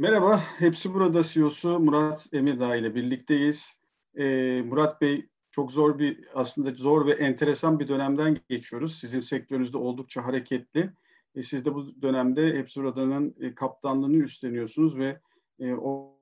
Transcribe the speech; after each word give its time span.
Merhaba, 0.00 0.42
Hepsi 0.58 0.94
Burada 0.94 1.22
CEO'su 1.22 1.80
Murat 1.80 2.26
Emirdağ 2.32 2.76
ile 2.76 2.94
birlikteyiz. 2.94 3.76
Ee, 4.18 4.62
Murat 4.66 5.00
Bey, 5.00 5.28
çok 5.50 5.72
zor 5.72 5.98
bir, 5.98 6.24
aslında 6.34 6.74
zor 6.74 7.06
ve 7.06 7.12
enteresan 7.12 7.80
bir 7.80 7.88
dönemden 7.88 8.40
geçiyoruz. 8.48 8.98
Sizin 8.98 9.20
sektörünüzde 9.20 9.76
oldukça 9.78 10.24
hareketli. 10.24 10.92
E, 11.34 11.42
siz 11.42 11.64
de 11.64 11.74
bu 11.74 12.02
dönemde 12.02 12.58
Hepsi 12.58 12.80
Burada'nın 12.80 13.34
e, 13.40 13.54
kaptanlığını 13.54 14.16
üstleniyorsunuz 14.16 14.98
ve 14.98 15.20
e, 15.58 15.74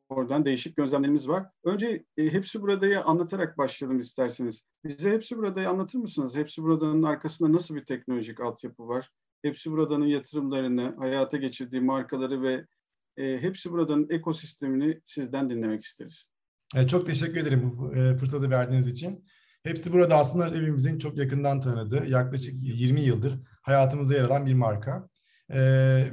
oradan 0.08 0.44
değişik 0.44 0.76
gözlemlerimiz 0.76 1.28
var. 1.28 1.46
Önce 1.64 2.04
e, 2.16 2.32
Hepsi 2.32 2.62
Burada'yı 2.62 3.02
anlatarak 3.02 3.58
başlayalım 3.58 4.00
isterseniz. 4.00 4.64
Bize 4.84 5.10
Hepsi 5.10 5.36
Burada'yı 5.36 5.68
anlatır 5.68 5.98
mısınız? 5.98 6.36
Hepsi 6.36 6.62
Burada'nın 6.62 7.02
arkasında 7.02 7.52
nasıl 7.52 7.74
bir 7.74 7.84
teknolojik 7.84 8.40
altyapı 8.40 8.88
var? 8.88 9.10
Hepsi 9.42 9.72
Burada'nın 9.72 10.06
yatırımlarını, 10.06 10.96
hayata 10.98 11.36
geçirdiği 11.36 11.80
markaları 11.80 12.42
ve 12.42 12.66
e, 13.18 13.38
hepsi 13.42 13.70
buradan 13.70 14.06
ekosistemini 14.10 15.00
sizden 15.06 15.50
dinlemek 15.50 15.84
isteriz. 15.84 16.28
E, 16.76 16.88
çok 16.88 17.06
teşekkür 17.06 17.36
ederim 17.36 17.72
bu 17.78 17.94
e, 17.94 18.16
fırsatı 18.16 18.50
verdiğiniz 18.50 18.86
için. 18.86 19.24
Hepsi 19.62 19.92
burada 19.92 20.16
aslında 20.16 20.48
evimizin 20.56 20.98
çok 20.98 21.18
yakından 21.18 21.60
tanıdığı, 21.60 22.06
yaklaşık 22.06 22.54
20 22.62 23.00
yıldır 23.00 23.38
hayatımızda 23.62 24.14
yer 24.14 24.22
alan 24.22 24.46
bir 24.46 24.54
marka. 24.54 25.08
E, 25.50 25.58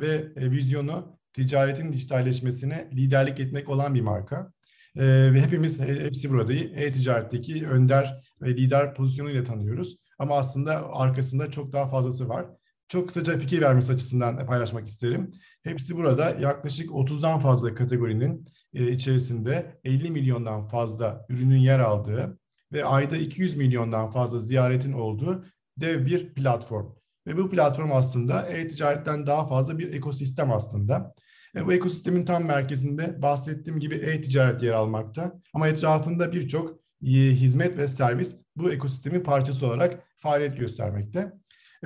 ve 0.02 0.28
e, 0.36 0.52
vizyonu 0.52 1.20
ticaretin 1.34 1.94
dijitalleşmesine 1.94 2.90
liderlik 2.94 3.40
etmek 3.40 3.70
olan 3.70 3.95
bir 3.95 4.02
marka. 4.02 4.52
E, 4.95 5.34
ve 5.34 5.42
hepimiz 5.42 5.81
hepsi 5.81 6.30
buradayı 6.30 6.72
e-ticaretteki 6.76 7.67
önder 7.67 8.22
ve 8.42 8.58
lider 8.58 8.94
pozisyonuyla 8.94 9.44
tanıyoruz. 9.44 9.98
Ama 10.20 10.38
aslında 10.38 10.94
arkasında 10.94 11.52
çok 11.52 11.73
daha 11.73 11.88
fazlası 11.88 12.30
var. 12.30 12.45
Çok 12.88 13.07
kısaca 13.07 13.38
fikir 13.38 13.62
vermesi 13.62 13.94
açısından 13.94 14.45
paylaşmak 14.45 14.88
isterim. 14.88 15.31
Hepsi 15.63 15.95
burada 15.95 16.30
yaklaşık 16.30 16.89
30'dan 16.89 17.39
fazla 17.39 17.75
kategorinin 17.75 18.48
e, 18.73 18.91
içerisinde 18.91 19.80
50 19.83 20.11
milyondan 20.11 20.67
fazla 20.67 21.25
ürünün 21.30 21.58
yer 21.58 21.80
aldığı 21.80 22.39
ve 22.73 22.86
ayda 22.86 23.17
200 23.17 23.55
milyondan 23.55 24.11
fazla 24.11 24.39
ziyaretin 24.39 24.94
olduğu 24.94 25.45
dev 25.77 26.05
bir 26.05 26.33
platform. 26.33 26.86
Ve 27.27 27.38
bu 27.38 27.50
platform 27.50 27.92
aslında 27.92 28.47
e-ticaretten 28.47 29.27
daha 29.27 29.47
fazla 29.47 29.77
bir 29.77 29.94
ekosistem 29.94 30.52
aslında. 30.52 31.14
E, 31.55 31.66
bu 31.66 31.73
ekosistemin 31.73 32.25
tam 32.25 32.45
merkezinde 32.45 33.22
bahsettiğim 33.22 33.80
gibi 33.80 33.95
e-ticaret 33.95 34.64
yer 34.64 34.73
almakta. 34.73 35.42
Ama 35.53 35.67
etrafında 35.67 36.31
birçok 36.31 36.80
e, 37.03 37.08
hizmet 37.09 37.77
ve 37.77 37.88
servis 37.88 38.36
bu 38.55 38.72
ekosistemin 38.72 39.23
parçası 39.23 39.67
olarak 39.67 40.03
faaliyet 40.17 40.58
göstermekte. 40.58 41.31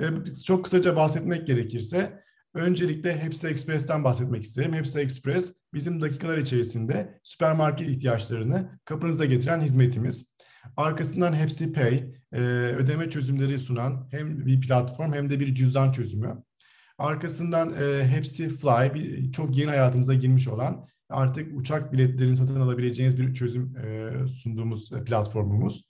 E, 0.00 0.34
çok 0.46 0.64
kısaca 0.64 0.96
bahsetmek 0.96 1.46
gerekirse 1.46 2.22
öncelikle 2.54 3.18
Hepsi 3.18 3.46
Express'ten 3.46 4.04
bahsetmek 4.04 4.42
isterim. 4.42 4.72
Hepsi 4.72 5.00
Express 5.00 5.56
bizim 5.74 6.00
dakikalar 6.00 6.38
içerisinde 6.38 7.20
süpermarket 7.22 7.88
ihtiyaçlarını 7.88 8.80
kapınıza 8.84 9.24
getiren 9.24 9.60
hizmetimiz. 9.60 10.34
Arkasından 10.76 11.32
Hepsi 11.32 11.72
Pay, 11.72 12.12
e, 12.32 12.40
ödeme 12.76 13.10
çözümleri 13.10 13.58
sunan 13.58 14.08
hem 14.10 14.46
bir 14.46 14.60
platform 14.60 15.12
hem 15.12 15.30
de 15.30 15.40
bir 15.40 15.54
cüzdan 15.54 15.92
çözümü. 15.92 16.42
Arkasından 16.98 17.74
e, 17.82 18.06
Hepsi 18.06 18.48
Fly, 18.48 19.32
çok 19.32 19.56
yeni 19.56 19.70
hayatımıza 19.70 20.14
girmiş 20.14 20.48
olan 20.48 20.86
artık 21.08 21.58
uçak 21.58 21.92
biletlerini 21.92 22.36
satın 22.36 22.60
alabileceğiniz 22.60 23.18
bir 23.18 23.34
çözüm 23.34 23.74
sunduğumuz 24.28 24.90
platformumuz. 24.90 25.89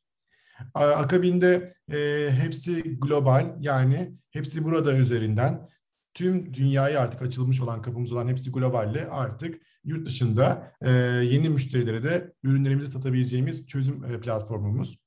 Akabinde 0.75 1.75
e, 1.93 2.31
hepsi 2.31 2.99
global 2.99 3.57
yani 3.61 4.13
hepsi 4.31 4.65
burada 4.65 4.97
üzerinden 4.97 5.69
tüm 6.15 6.55
dünyayı 6.55 7.01
artık 7.01 7.23
açılmış 7.23 7.61
olan 7.61 7.83
kapımız 7.83 8.13
olan 8.13 8.29
hepsi 8.29 8.53
globalle 8.53 9.09
artık 9.09 9.61
yurt 9.85 10.07
dışında 10.07 10.73
e, 10.83 10.91
yeni 11.25 11.49
müşterilere 11.49 12.03
de 12.03 12.33
ürünlerimizi 12.43 12.89
satabileceğimiz 12.89 13.67
çözüm 13.67 14.05
e, 14.05 14.21
platformumuz. 14.21 14.99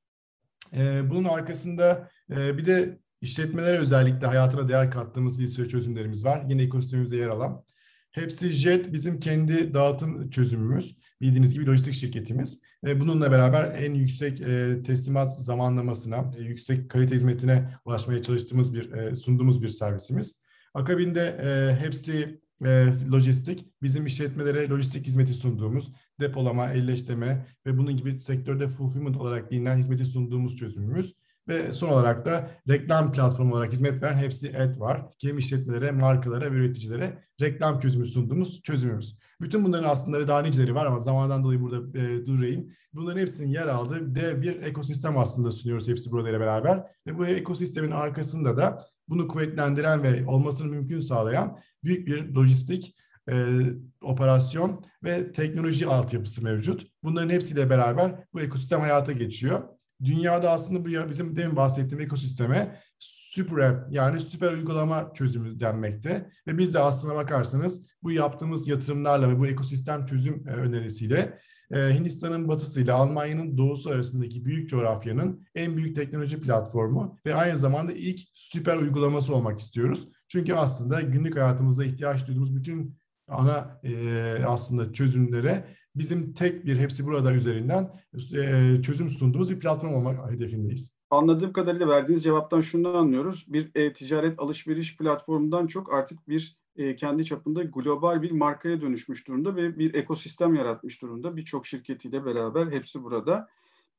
E, 0.73 1.09
bunun 1.09 1.23
arkasında 1.23 2.09
e, 2.31 2.57
bir 2.57 2.65
de 2.65 2.99
işletmelere 3.21 3.77
özellikle 3.77 4.27
hayatına 4.27 4.69
değer 4.69 4.91
kattığımız 4.91 5.39
bir 5.39 5.69
çözümlerimiz 5.69 6.25
var. 6.25 6.45
Yine 6.49 6.63
ekosistemimize 6.63 7.17
yer 7.17 7.27
alan. 7.27 7.63
Hepsi 8.11 8.49
Jet 8.49 8.93
bizim 8.93 9.19
kendi 9.19 9.73
dağıtım 9.73 10.29
çözümümüz. 10.29 10.97
Bildiğiniz 11.21 11.53
gibi 11.53 11.65
lojistik 11.65 11.93
şirketimiz. 11.93 12.61
Ve 12.83 12.99
bununla 12.99 13.31
beraber 13.31 13.75
en 13.83 13.93
yüksek 13.93 14.41
e, 14.41 14.83
teslimat 14.83 15.39
zamanlamasına, 15.39 16.31
e, 16.37 16.41
yüksek 16.41 16.89
kalite 16.89 17.15
hizmetine 17.15 17.69
ulaşmaya 17.85 18.21
çalıştığımız 18.21 18.73
bir, 18.73 18.91
e, 18.91 19.15
sunduğumuz 19.15 19.61
bir 19.61 19.69
servisimiz. 19.69 20.43
Akabinde 20.73 21.21
e, 21.21 21.81
hepsi 21.85 22.41
e, 22.65 22.87
lojistik, 23.11 23.65
bizim 23.81 24.05
işletmelere 24.05 24.69
lojistik 24.69 25.05
hizmeti 25.05 25.33
sunduğumuz 25.33 25.91
depolama, 26.19 26.71
elleştirme 26.71 27.47
ve 27.65 27.77
bunun 27.77 27.97
gibi 27.97 28.17
sektörde 28.17 28.67
fulfillment 28.67 29.17
olarak 29.17 29.51
bilinen 29.51 29.77
hizmeti 29.77 30.05
sunduğumuz 30.05 30.55
çözümümüz. 30.55 31.13
Ve 31.47 31.73
son 31.73 31.89
olarak 31.89 32.25
da 32.25 32.51
reklam 32.69 33.11
platformu 33.11 33.55
olarak 33.55 33.73
hizmet 33.73 34.03
veren 34.03 34.17
hepsi 34.17 34.57
ad 34.57 34.79
var. 34.79 35.01
Kim 35.19 35.37
işletmelere, 35.37 35.91
markalara 35.91 36.51
ve 36.51 36.55
üreticilere 36.55 37.23
reklam 37.41 37.79
çözümü 37.79 38.05
sunduğumuz 38.05 38.61
çözümümüz. 38.61 39.17
Bütün 39.41 39.65
bunların 39.65 39.89
aslında 39.89 40.27
daha 40.27 40.41
niceleri 40.41 40.75
var 40.75 40.85
ama 40.85 40.99
zamandan 40.99 41.43
dolayı 41.43 41.61
burada 41.61 41.99
e, 41.99 42.25
durayım. 42.25 42.67
Bunların 42.93 43.19
hepsinin 43.19 43.47
yer 43.47 43.67
aldığı 43.67 44.15
dev 44.15 44.41
bir 44.41 44.61
ekosistem 44.61 45.17
aslında 45.17 45.51
sunuyoruz 45.51 45.87
hepsi 45.87 46.11
burada 46.11 46.29
ile 46.29 46.39
beraber. 46.39 46.83
Ve 47.07 47.17
bu 47.17 47.25
ekosistemin 47.27 47.91
arkasında 47.91 48.57
da 48.57 48.77
bunu 49.07 49.27
kuvvetlendiren 49.27 50.03
ve 50.03 50.25
olmasını 50.27 50.67
mümkün 50.71 50.99
sağlayan 50.99 51.59
büyük 51.83 52.07
bir 52.07 52.35
lojistik 52.35 52.95
e, 53.31 53.59
operasyon 54.01 54.83
ve 55.03 55.31
teknoloji 55.31 55.87
altyapısı 55.87 56.43
mevcut. 56.43 56.87
Bunların 57.03 57.29
hepsiyle 57.29 57.69
beraber 57.69 58.23
bu 58.33 58.41
ekosistem 58.41 58.79
hayata 58.79 59.11
geçiyor. 59.11 59.63
Dünyada 60.03 60.51
aslında 60.51 60.85
bu 60.85 61.09
bizim 61.09 61.35
demin 61.35 61.55
bahsettiğim 61.55 62.03
ekosisteme 62.03 62.79
super 62.99 63.57
app 63.57 63.93
yani 63.93 64.19
süper 64.19 64.51
uygulama 64.51 65.13
çözümü 65.13 65.59
denmekte. 65.59 66.29
Ve 66.47 66.57
biz 66.57 66.73
de 66.73 66.79
aslına 66.79 67.15
bakarsanız 67.15 67.87
bu 68.03 68.11
yaptığımız 68.11 68.67
yatırımlarla 68.67 69.29
ve 69.29 69.39
bu 69.39 69.47
ekosistem 69.47 70.05
çözüm 70.05 70.47
e, 70.47 70.51
önerisiyle 70.51 71.39
e, 71.71 71.77
Hindistan'ın 71.77 72.47
batısıyla 72.47 72.95
Almanya'nın 72.95 73.57
doğusu 73.57 73.89
arasındaki 73.89 74.45
büyük 74.45 74.69
coğrafyanın 74.69 75.47
en 75.55 75.77
büyük 75.77 75.95
teknoloji 75.95 76.41
platformu 76.41 77.19
ve 77.25 77.35
aynı 77.35 77.57
zamanda 77.57 77.91
ilk 77.91 78.19
süper 78.33 78.77
uygulaması 78.77 79.35
olmak 79.35 79.59
istiyoruz. 79.59 80.07
Çünkü 80.27 80.53
aslında 80.53 81.01
günlük 81.01 81.35
hayatımızda 81.35 81.85
ihtiyaç 81.85 82.27
duyduğumuz 82.27 82.55
bütün 82.55 82.97
ana 83.27 83.79
e, 83.83 84.43
aslında 84.45 84.93
çözümlere 84.93 85.75
bizim 85.95 86.33
tek 86.33 86.65
bir 86.65 86.79
hepsi 86.79 87.05
burada 87.05 87.33
üzerinden 87.33 87.91
e, 88.13 88.81
çözüm 88.81 89.09
sunduğumuz 89.09 89.51
bir 89.51 89.59
platform 89.59 89.93
olmak 89.93 90.31
hedefindeyiz. 90.31 90.93
Anladığım 91.09 91.53
kadarıyla 91.53 91.87
verdiğiniz 91.87 92.23
cevaptan 92.23 92.61
şunu 92.61 92.97
anlıyoruz. 92.97 93.45
Bir 93.47 93.71
e, 93.75 93.93
ticaret 93.93 94.39
alışveriş 94.39 94.97
platformundan 94.97 95.67
çok 95.67 95.93
artık 95.93 96.29
bir 96.29 96.57
e, 96.75 96.95
kendi 96.95 97.25
çapında 97.25 97.63
global 97.63 98.21
bir 98.21 98.31
markaya 98.31 98.81
dönüşmüş 98.81 99.27
durumda 99.27 99.55
ve 99.55 99.79
bir 99.79 99.93
ekosistem 99.93 100.55
yaratmış 100.55 101.01
durumda. 101.01 101.35
Birçok 101.35 101.67
şirketiyle 101.67 102.25
beraber 102.25 102.71
hepsi 102.71 103.03
burada. 103.03 103.47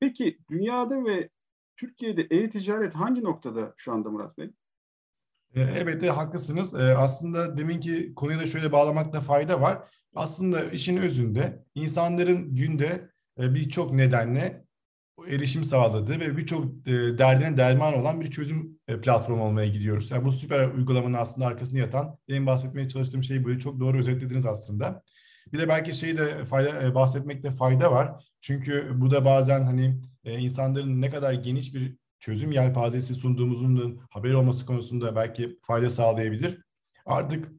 Peki 0.00 0.38
dünyada 0.50 1.04
ve 1.04 1.28
Türkiye'de 1.76 2.26
e-ticaret 2.30 2.94
hangi 2.94 3.24
noktada 3.24 3.74
şu 3.76 3.92
anda 3.92 4.10
Murat 4.10 4.38
Bey? 4.38 4.50
Evet 5.54 6.10
haklısınız. 6.10 6.74
E, 6.74 6.96
aslında 6.96 7.56
deminki 7.56 8.14
konuya 8.14 8.38
da 8.38 8.46
şöyle 8.46 8.72
bağlamakta 8.72 9.20
fayda 9.20 9.60
var. 9.60 9.78
Aslında 10.14 10.64
işin 10.64 10.96
özünde 10.96 11.64
insanların 11.74 12.54
günde 12.54 13.10
e, 13.38 13.54
birçok 13.54 13.92
nedenle 13.92 14.64
erişim 15.28 15.64
sağladığı 15.64 16.20
ve 16.20 16.36
birçok 16.36 16.86
derdine 17.18 17.56
derman 17.56 17.94
olan 17.94 18.20
bir 18.20 18.30
çözüm 18.30 18.78
platformu 19.02 19.44
olmaya 19.44 19.68
gidiyoruz. 19.68 20.10
Yani 20.10 20.24
bu 20.24 20.32
süper 20.32 20.68
uygulamanın 20.68 21.14
aslında 21.14 21.46
arkasında 21.46 21.80
yatan, 21.80 22.18
benim 22.28 22.46
bahsetmeye 22.46 22.88
çalıştığım 22.88 23.22
şeyi 23.22 23.44
böyle 23.44 23.58
çok 23.58 23.80
doğru 23.80 23.98
özetlediniz 23.98 24.46
aslında. 24.46 25.02
Bir 25.52 25.58
de 25.58 25.68
belki 25.68 25.94
şeyi 25.94 26.18
de 26.18 26.44
fayda, 26.44 26.94
bahsetmekte 26.94 27.50
fayda 27.50 27.92
var. 27.92 28.24
Çünkü 28.40 28.90
bu 28.94 29.10
da 29.10 29.24
bazen 29.24 29.64
hani 29.64 30.00
insanların 30.24 31.00
ne 31.00 31.10
kadar 31.10 31.32
geniş 31.32 31.74
bir 31.74 31.96
çözüm 32.18 32.52
yelpazesi 32.52 33.14
sunduğumuzun 33.14 34.00
haberi 34.10 34.36
olması 34.36 34.66
konusunda 34.66 35.16
belki 35.16 35.58
fayda 35.62 35.90
sağlayabilir. 35.90 36.60
Artık 37.06 37.52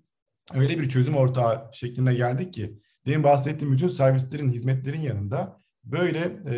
öyle 0.53 0.79
bir 0.79 0.89
çözüm 0.89 1.15
ortağı 1.15 1.69
şeklinde 1.73 2.13
geldik 2.13 2.53
ki 2.53 2.79
demin 3.05 3.23
bahsettiğim 3.23 3.73
bütün 3.73 3.87
servislerin, 3.87 4.51
hizmetlerin 4.51 5.01
yanında 5.01 5.61
böyle 5.83 6.39
e, 6.49 6.55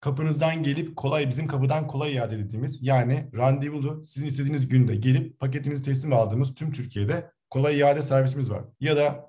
kapınızdan 0.00 0.62
gelip 0.62 0.96
kolay 0.96 1.28
bizim 1.28 1.46
kapıdan 1.46 1.86
kolay 1.86 2.14
iade 2.14 2.38
dediğimiz 2.38 2.82
yani 2.82 3.30
randevulu 3.34 4.04
sizin 4.04 4.26
istediğiniz 4.26 4.68
günde 4.68 4.96
gelip 4.96 5.40
paketinizi 5.40 5.84
teslim 5.84 6.12
aldığımız 6.12 6.54
tüm 6.54 6.72
Türkiye'de 6.72 7.30
kolay 7.50 7.78
iade 7.78 8.02
servisimiz 8.02 8.50
var. 8.50 8.64
Ya 8.80 8.96
da 8.96 9.26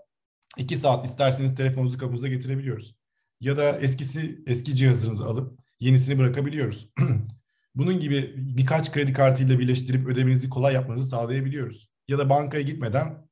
iki 0.57 0.77
saat 0.77 1.05
isterseniz 1.05 1.55
telefonunuzu 1.55 1.97
kapınıza 1.97 2.27
getirebiliyoruz. 2.27 2.95
Ya 3.41 3.57
da 3.57 3.79
eskisi 3.79 4.43
eski 4.47 4.75
cihazınızı 4.75 5.25
alıp 5.25 5.59
yenisini 5.79 6.19
bırakabiliyoruz. 6.19 6.89
Bunun 7.75 7.99
gibi 7.99 8.33
birkaç 8.37 8.91
kredi 8.91 9.13
kartıyla 9.13 9.59
birleştirip 9.59 10.07
ödemenizi 10.07 10.49
kolay 10.49 10.73
yapmanızı 10.73 11.09
sağlayabiliyoruz. 11.09 11.92
Ya 12.07 12.17
da 12.17 12.29
bankaya 12.29 12.63
gitmeden 12.63 13.27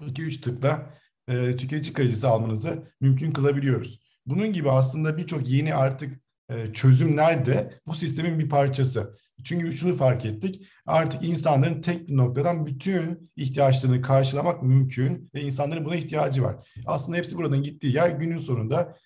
2-3 0.00 0.40
tıkla 0.40 0.94
e, 1.28 1.56
tüketici 1.56 1.92
kredisi 1.92 2.26
almanızı 2.26 2.84
mümkün 3.00 3.30
kılabiliyoruz. 3.30 4.00
Bunun 4.26 4.52
gibi 4.52 4.70
aslında 4.70 5.16
birçok 5.16 5.48
yeni 5.48 5.74
artık 5.74 6.20
e, 6.50 6.72
çözümler 6.72 7.46
de 7.46 7.80
bu 7.86 7.94
sistemin 7.94 8.38
bir 8.38 8.48
parçası. 8.48 9.16
Çünkü 9.44 9.72
şunu 9.72 9.96
fark 9.96 10.24
ettik. 10.24 10.66
Artık 10.86 11.24
insanların 11.24 11.80
tek 11.80 12.08
bir 12.08 12.16
noktadan 12.16 12.66
bütün 12.66 13.30
ihtiyaçlarını 13.36 14.02
karşılamak 14.02 14.62
mümkün 14.62 15.30
ve 15.34 15.42
insanların 15.42 15.84
buna 15.84 15.96
ihtiyacı 15.96 16.42
var. 16.42 16.68
Aslında 16.86 17.18
hepsi 17.18 17.36
buradan 17.36 17.62
gittiği 17.62 17.94
yer 17.94 18.10
günün 18.10 18.38
sonunda 18.38 18.96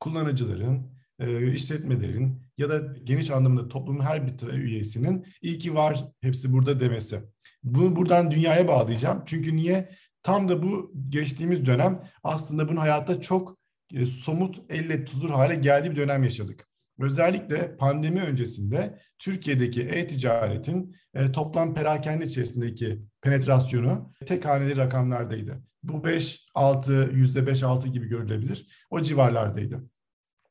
kullanıcıların, 0.00 0.92
e, 1.18 1.52
işletmelerin 1.52 2.42
ya 2.58 2.70
da 2.70 2.78
geniş 3.04 3.30
anlamda 3.30 3.68
toplumun 3.68 4.04
her 4.04 4.26
bir 4.26 4.48
üyesinin 4.48 5.26
iyi 5.42 5.58
ki 5.58 5.74
var 5.74 6.04
hepsi 6.20 6.52
burada 6.52 6.80
demesi. 6.80 7.20
Bunu 7.62 7.96
buradan 7.96 8.30
dünyaya 8.30 8.68
bağlayacağım. 8.68 9.22
Çünkü 9.26 9.56
niye? 9.56 9.90
Tam 10.22 10.48
da 10.48 10.62
bu 10.62 10.92
geçtiğimiz 11.08 11.66
dönem 11.66 12.02
aslında 12.22 12.68
bunun 12.68 12.80
hayatta 12.80 13.20
çok 13.20 13.58
e, 13.94 14.06
somut 14.06 14.60
elle 14.68 15.04
tutulur 15.04 15.30
hale 15.30 15.54
geldiği 15.54 15.90
bir 15.90 15.96
dönem 15.96 16.24
yaşadık. 16.24 16.66
Özellikle 16.98 17.76
pandemi 17.76 18.22
öncesinde 18.22 18.98
Türkiye'deki 19.18 19.82
e-ticaretin 19.82 20.96
e, 21.14 21.32
toplam 21.32 21.74
perakende 21.74 22.26
içerisindeki 22.26 23.02
penetrasyonu 23.22 24.12
tek 24.26 24.44
haneli 24.44 24.76
rakamlardaydı. 24.76 25.62
Bu 25.82 26.04
5, 26.04 26.46
6, 26.54 27.10
yüzde 27.12 27.46
5, 27.46 27.62
6 27.62 27.88
gibi 27.88 28.08
görülebilir. 28.08 28.86
O 28.90 29.02
civarlardaydı. 29.02 29.90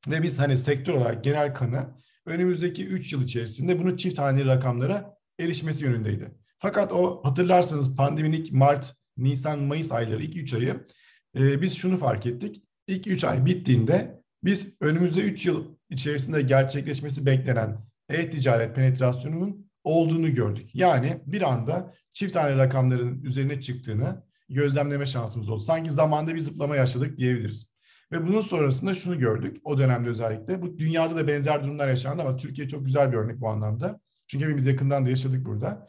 Ve 0.08 0.24
biz 0.24 0.40
hani 0.40 0.58
sektör 0.58 0.94
olarak 0.94 1.24
genel 1.24 1.54
kanı 1.54 1.96
önümüzdeki 2.26 2.88
3 2.88 3.14
yıl 3.14 3.24
içerisinde 3.24 3.80
bunu 3.80 3.98
çift 3.98 4.20
haneli 4.20 4.46
rakamlara 4.46 5.18
erişmesi 5.40 5.86
yönündeydi. 5.86 6.32
Fakat 6.60 6.92
o 6.92 7.22
hatırlarsanız 7.24 7.96
pandeminin 7.96 8.58
Mart, 8.58 8.96
Nisan, 9.18 9.60
Mayıs 9.60 9.92
ayları 9.92 10.24
ilk 10.24 10.38
3 10.38 10.54
ayı 10.54 10.86
e, 11.40 11.62
biz 11.62 11.76
şunu 11.78 11.98
fark 11.98 12.26
ettik. 12.26 12.64
İlk 12.88 13.08
3 13.08 13.24
ay 13.24 13.46
bittiğinde 13.46 14.22
biz 14.44 14.78
önümüzde 14.82 15.22
3 15.22 15.46
yıl 15.46 15.76
içerisinde 15.90 16.42
gerçekleşmesi 16.42 17.26
beklenen 17.26 17.78
e-ticaret 18.10 18.76
penetrasyonunun 18.76 19.70
olduğunu 19.84 20.34
gördük. 20.34 20.70
Yani 20.76 21.22
bir 21.26 21.42
anda 21.42 21.94
çift 22.14 22.34
tane 22.34 22.56
rakamların 22.56 23.24
üzerine 23.24 23.62
çıktığını 23.62 24.24
gözlemleme 24.50 25.06
şansımız 25.06 25.50
oldu. 25.50 25.60
Sanki 25.60 25.90
zamanda 25.90 26.36
bir 26.36 26.40
zıplama 26.40 26.76
yaşadık 26.76 27.18
diyebiliriz. 27.18 27.74
Ve 28.12 28.28
bunun 28.28 28.42
sonrasında 28.42 28.94
şunu 28.94 29.20
gördük 29.20 29.58
o 29.64 29.78
dönemde 29.78 30.10
özellikle. 30.10 30.62
Bu 30.62 30.80
dünyada 30.80 31.16
da 31.16 31.28
benzer 31.28 31.64
durumlar 31.64 31.88
yaşandı 31.88 32.22
ama 32.22 32.36
Türkiye 32.36 32.68
çok 32.68 32.86
güzel 32.86 33.12
bir 33.12 33.18
örnek 33.18 33.42
bu 33.42 33.50
anlamda. 33.50 34.00
Çünkü 34.28 34.46
hepimiz 34.46 34.66
yakından 34.66 35.06
da 35.06 35.10
yaşadık 35.10 35.46
burada. 35.46 35.88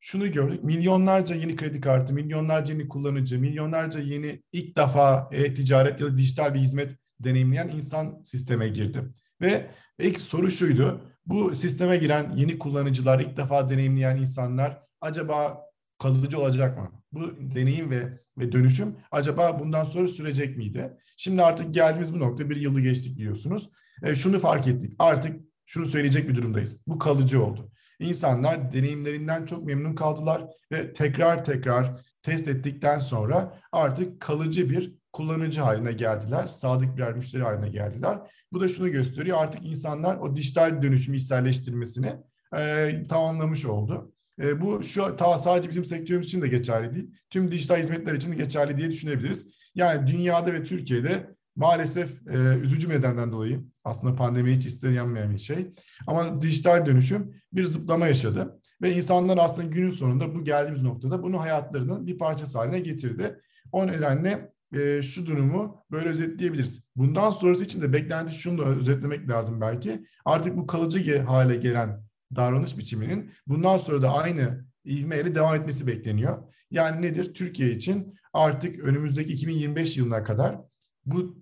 Şunu 0.00 0.30
gördük. 0.30 0.64
Milyonlarca 0.64 1.34
yeni 1.34 1.56
kredi 1.56 1.80
kartı, 1.80 2.14
milyonlarca 2.14 2.74
yeni 2.74 2.88
kullanıcı, 2.88 3.38
milyonlarca 3.38 4.00
yeni 4.00 4.42
ilk 4.52 4.76
defa 4.76 5.28
e-ticaret 5.32 6.00
ya 6.00 6.06
da 6.06 6.16
dijital 6.16 6.54
bir 6.54 6.58
hizmet 6.58 6.96
deneyimleyen 7.20 7.68
insan 7.68 8.20
sisteme 8.24 8.68
girdi. 8.68 9.02
Ve 9.40 9.70
ilk 9.98 10.20
soru 10.20 10.50
şuydu. 10.50 11.00
Bu 11.26 11.56
sisteme 11.56 11.96
giren 11.96 12.32
yeni 12.36 12.58
kullanıcılar, 12.58 13.20
ilk 13.20 13.36
defa 13.36 13.68
deneyimleyen 13.68 14.16
insanlar 14.16 14.82
acaba 15.00 15.60
kalıcı 15.98 16.40
olacak 16.40 16.78
mı? 16.78 16.90
Bu 17.12 17.32
deneyim 17.54 17.90
ve 17.90 18.20
ve 18.38 18.52
dönüşüm 18.52 18.96
acaba 19.10 19.58
bundan 19.58 19.84
sonra 19.84 20.08
sürecek 20.08 20.56
miydi? 20.56 20.96
Şimdi 21.16 21.42
artık 21.42 21.74
geldiğimiz 21.74 22.14
bu 22.14 22.18
nokta 22.18 22.50
bir 22.50 22.56
yılı 22.56 22.80
geçtik 22.80 23.18
biliyorsunuz. 23.18 23.70
E, 24.02 24.16
şunu 24.16 24.38
fark 24.38 24.66
ettik. 24.66 24.94
Artık 24.98 25.40
şunu 25.66 25.86
söyleyecek 25.86 26.28
bir 26.28 26.34
durumdayız. 26.34 26.82
Bu 26.86 26.98
kalıcı 26.98 27.44
oldu. 27.44 27.72
İnsanlar 28.00 28.72
deneyimlerinden 28.72 29.46
çok 29.46 29.64
memnun 29.64 29.94
kaldılar 29.94 30.44
ve 30.72 30.92
tekrar 30.92 31.44
tekrar 31.44 32.00
test 32.22 32.48
ettikten 32.48 32.98
sonra 32.98 33.58
artık 33.72 34.20
kalıcı 34.20 34.70
bir 34.70 34.94
kullanıcı 35.12 35.60
haline 35.60 35.92
geldiler. 35.92 36.46
Sadık 36.46 36.96
birer 36.96 37.12
müşteri 37.12 37.42
haline 37.42 37.68
geldiler. 37.68 38.18
Bu 38.52 38.60
da 38.60 38.68
şunu 38.68 38.90
gösteriyor. 38.90 39.38
Artık 39.40 39.66
insanlar 39.66 40.16
o 40.16 40.36
dijital 40.36 40.82
dönüşümü 40.82 41.16
içselleştirmesini 41.16 42.12
e, 42.56 42.92
tamamlamış 43.08 43.64
oldu. 43.64 44.12
E, 44.40 44.60
bu 44.60 44.82
şu 44.82 45.16
ta 45.16 45.38
sadece 45.38 45.68
bizim 45.68 45.84
sektörümüz 45.84 46.26
için 46.26 46.42
de 46.42 46.48
geçerli 46.48 46.94
değil. 46.94 47.10
Tüm 47.30 47.52
dijital 47.52 47.78
hizmetler 47.78 48.14
için 48.14 48.32
de 48.32 48.36
geçerli 48.36 48.76
diye 48.76 48.90
düşünebiliriz. 48.90 49.46
Yani 49.74 50.06
dünyada 50.06 50.52
ve 50.52 50.62
Türkiye'de 50.62 51.34
maalesef 51.60 52.28
e, 52.28 52.58
üzücü 52.58 52.88
nedenden 52.88 53.32
dolayı 53.32 53.64
aslında 53.84 54.14
pandemi 54.14 54.56
hiç 54.56 54.66
istenmeyen 54.66 55.34
bir 55.34 55.38
şey. 55.38 55.72
Ama 56.06 56.42
dijital 56.42 56.86
dönüşüm 56.86 57.34
bir 57.52 57.66
zıplama 57.66 58.06
yaşadı. 58.06 58.60
Ve 58.82 58.94
insanlar 58.94 59.38
aslında 59.38 59.68
günün 59.68 59.90
sonunda 59.90 60.34
bu 60.34 60.44
geldiğimiz 60.44 60.82
noktada 60.82 61.22
bunu 61.22 61.40
hayatlarının 61.40 62.06
bir 62.06 62.18
parçası 62.18 62.58
haline 62.58 62.80
getirdi. 62.80 63.40
O 63.72 63.86
nedenle 63.86 64.52
e, 64.72 65.02
şu 65.02 65.26
durumu 65.26 65.84
böyle 65.90 66.08
özetleyebiliriz. 66.08 66.84
Bundan 66.96 67.30
sonrası 67.30 67.64
için 67.64 67.82
de 67.82 67.92
beklenti 67.92 68.34
şunu 68.34 68.58
da 68.58 68.64
özetlemek 68.64 69.28
lazım 69.28 69.60
belki. 69.60 70.06
Artık 70.24 70.56
bu 70.56 70.66
kalıcı 70.66 71.18
hale 71.18 71.56
gelen 71.56 72.02
davranış 72.36 72.78
biçiminin 72.78 73.32
bundan 73.46 73.78
sonra 73.78 74.02
da 74.02 74.14
aynı 74.14 74.64
ivmeyle 74.86 75.34
devam 75.34 75.54
etmesi 75.54 75.86
bekleniyor. 75.86 76.42
Yani 76.70 77.02
nedir? 77.02 77.34
Türkiye 77.34 77.70
için 77.70 78.14
artık 78.32 78.78
önümüzdeki 78.78 79.32
2025 79.32 79.96
yılına 79.96 80.24
kadar 80.24 80.60
bu 81.06 81.39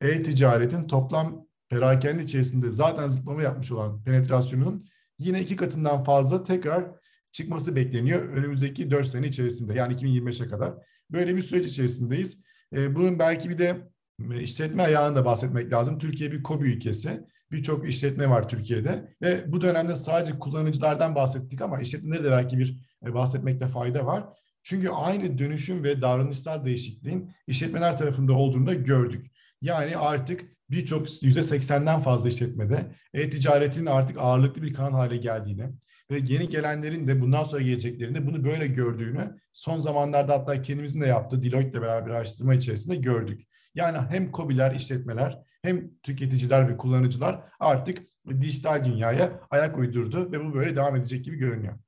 e-ticaretin 0.00 0.86
toplam 0.86 1.46
perakende 1.68 2.22
içerisinde 2.22 2.70
zaten 2.70 3.08
zıplama 3.08 3.42
yapmış 3.42 3.72
olan 3.72 4.04
penetrasyonun 4.04 4.86
yine 5.18 5.40
iki 5.42 5.56
katından 5.56 6.04
fazla 6.04 6.42
tekrar 6.42 6.84
çıkması 7.32 7.76
bekleniyor 7.76 8.22
önümüzdeki 8.22 8.90
4 8.90 9.06
sene 9.06 9.26
içerisinde 9.26 9.74
yani 9.74 9.94
2025'e 9.94 10.48
kadar. 10.48 10.74
Böyle 11.10 11.36
bir 11.36 11.42
süreç 11.42 11.66
içerisindeyiz. 11.66 12.42
E, 12.72 12.94
bunun 12.94 13.18
belki 13.18 13.50
bir 13.50 13.58
de 13.58 13.90
e, 14.30 14.42
işletme 14.42 14.82
ayağını 14.82 15.16
da 15.16 15.24
bahsetmek 15.24 15.72
lazım. 15.72 15.98
Türkiye 15.98 16.32
bir 16.32 16.42
KOBİ 16.42 16.66
ülkesi. 16.66 17.20
Birçok 17.50 17.88
işletme 17.88 18.28
var 18.28 18.48
Türkiye'de 18.48 19.14
ve 19.22 19.52
bu 19.52 19.60
dönemde 19.60 19.96
sadece 19.96 20.38
kullanıcılardan 20.38 21.14
bahsettik 21.14 21.60
ama 21.62 21.80
işletmeleri 21.80 22.24
de 22.24 22.30
belki 22.30 22.58
bir 22.58 22.80
e, 23.06 23.14
bahsetmekte 23.14 23.68
fayda 23.68 24.06
var. 24.06 24.24
Çünkü 24.62 24.88
aynı 24.88 25.38
dönüşüm 25.38 25.84
ve 25.84 26.02
davranışsal 26.02 26.64
değişikliğin 26.64 27.32
işletmeler 27.46 27.96
tarafında 27.96 28.32
olduğunu 28.32 28.66
da 28.66 28.74
gördük. 28.74 29.26
Yani 29.62 29.96
artık 29.96 30.44
birçok 30.70 31.22
yüzde 31.22 31.42
seksenden 31.42 32.00
fazla 32.00 32.28
işletmede 32.28 32.94
e-ticaretin 33.14 33.86
artık 33.86 34.16
ağırlıklı 34.20 34.62
bir 34.62 34.74
kanal 34.74 34.92
hale 34.92 35.16
geldiğini 35.16 35.70
ve 36.10 36.18
yeni 36.18 36.48
gelenlerin 36.48 37.08
de 37.08 37.20
bundan 37.20 37.44
sonra 37.44 37.62
geleceklerinde 37.62 38.26
bunu 38.26 38.44
böyle 38.44 38.66
gördüğünü 38.66 39.40
son 39.52 39.78
zamanlarda 39.80 40.34
hatta 40.34 40.62
kendimizin 40.62 41.00
de 41.00 41.06
yaptığı 41.06 41.42
Deloitte 41.42 41.70
ile 41.70 41.82
beraber 41.82 42.10
araştırma 42.10 42.54
içerisinde 42.54 42.96
gördük. 42.96 43.40
Yani 43.74 43.98
hem 44.10 44.32
COBİ'ler, 44.32 44.74
işletmeler 44.74 45.38
hem 45.62 45.90
tüketiciler 46.02 46.68
ve 46.68 46.76
kullanıcılar 46.76 47.44
artık 47.60 48.02
dijital 48.40 48.84
dünyaya 48.84 49.40
ayak 49.50 49.78
uydurdu 49.78 50.32
ve 50.32 50.44
bu 50.44 50.54
böyle 50.54 50.76
devam 50.76 50.96
edecek 50.96 51.24
gibi 51.24 51.36
görünüyor. 51.36 51.78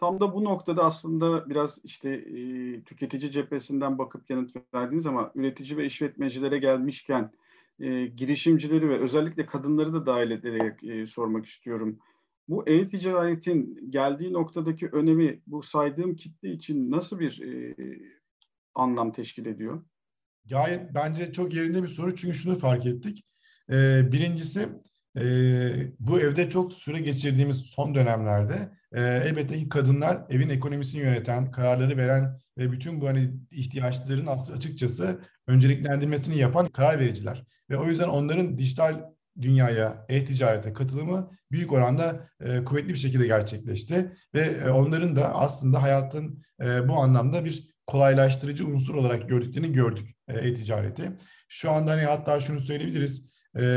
Tam 0.00 0.20
da 0.20 0.34
bu 0.34 0.44
noktada 0.44 0.84
aslında 0.84 1.50
biraz 1.50 1.78
işte 1.84 2.10
e, 2.10 2.82
tüketici 2.82 3.30
cephesinden 3.30 3.98
bakıp 3.98 4.30
yanıt 4.30 4.56
verdiniz 4.74 5.06
ama 5.06 5.32
üretici 5.34 5.78
ve 5.78 5.84
işletmecilere 5.84 6.58
gelmişken 6.58 7.30
e, 7.80 8.06
girişimcileri 8.06 8.88
ve 8.88 8.98
özellikle 8.98 9.46
kadınları 9.46 9.92
da 9.92 10.06
dahil 10.06 10.30
ederek 10.30 10.84
e, 10.84 11.06
sormak 11.06 11.46
istiyorum. 11.46 11.98
Bu 12.48 12.68
e-ticaretin 12.68 13.90
geldiği 13.90 14.32
noktadaki 14.32 14.88
önemi 14.88 15.40
bu 15.46 15.62
saydığım 15.62 16.16
kitle 16.16 16.52
için 16.52 16.90
nasıl 16.90 17.20
bir 17.20 17.42
e, 17.42 17.74
anlam 18.74 19.12
teşkil 19.12 19.46
ediyor? 19.46 19.84
Gayet 20.44 20.94
bence 20.94 21.32
çok 21.32 21.54
yerinde 21.54 21.82
bir 21.82 21.88
soru 21.88 22.16
çünkü 22.16 22.34
şunu 22.34 22.58
fark 22.58 22.86
ettik. 22.86 23.24
Ee, 23.70 24.12
birincisi 24.12 24.68
e, 25.16 25.22
bu 25.98 26.20
evde 26.20 26.50
çok 26.50 26.72
süre 26.72 27.00
geçirdiğimiz 27.00 27.56
son 27.56 27.94
dönemlerde 27.94 28.70
e, 28.92 29.02
elbette 29.02 29.58
ki 29.58 29.68
kadınlar 29.68 30.22
evin 30.28 30.48
ekonomisini 30.48 31.02
yöneten, 31.02 31.50
kararları 31.50 31.96
veren 31.96 32.38
ve 32.58 32.72
bütün 32.72 33.00
bu 33.00 33.08
hani 33.08 33.30
ihtiyaçların 33.50 34.26
aslında 34.26 34.56
açıkçası 34.56 35.20
önceliklendirmesini 35.46 36.38
yapan 36.38 36.66
karar 36.66 36.98
vericiler. 36.98 37.44
Ve 37.70 37.76
o 37.76 37.86
yüzden 37.86 38.08
onların 38.08 38.58
dijital 38.58 39.04
dünyaya, 39.40 40.06
e-ticarete 40.08 40.72
katılımı 40.72 41.30
büyük 41.50 41.72
oranda 41.72 42.28
e, 42.40 42.64
kuvvetli 42.64 42.88
bir 42.88 42.98
şekilde 42.98 43.26
gerçekleşti. 43.26 44.12
Ve 44.34 44.40
e, 44.40 44.70
onların 44.70 45.16
da 45.16 45.34
aslında 45.34 45.82
hayatın 45.82 46.42
e, 46.62 46.88
bu 46.88 46.94
anlamda 46.94 47.44
bir 47.44 47.70
kolaylaştırıcı 47.86 48.66
unsur 48.66 48.94
olarak 48.94 49.28
gördüklerini 49.28 49.72
gördük 49.72 50.08
e-ticareti. 50.28 51.12
Şu 51.48 51.70
anda 51.70 51.90
hani 51.90 52.02
hatta 52.02 52.40
şunu 52.40 52.60
söyleyebiliriz. 52.60 53.29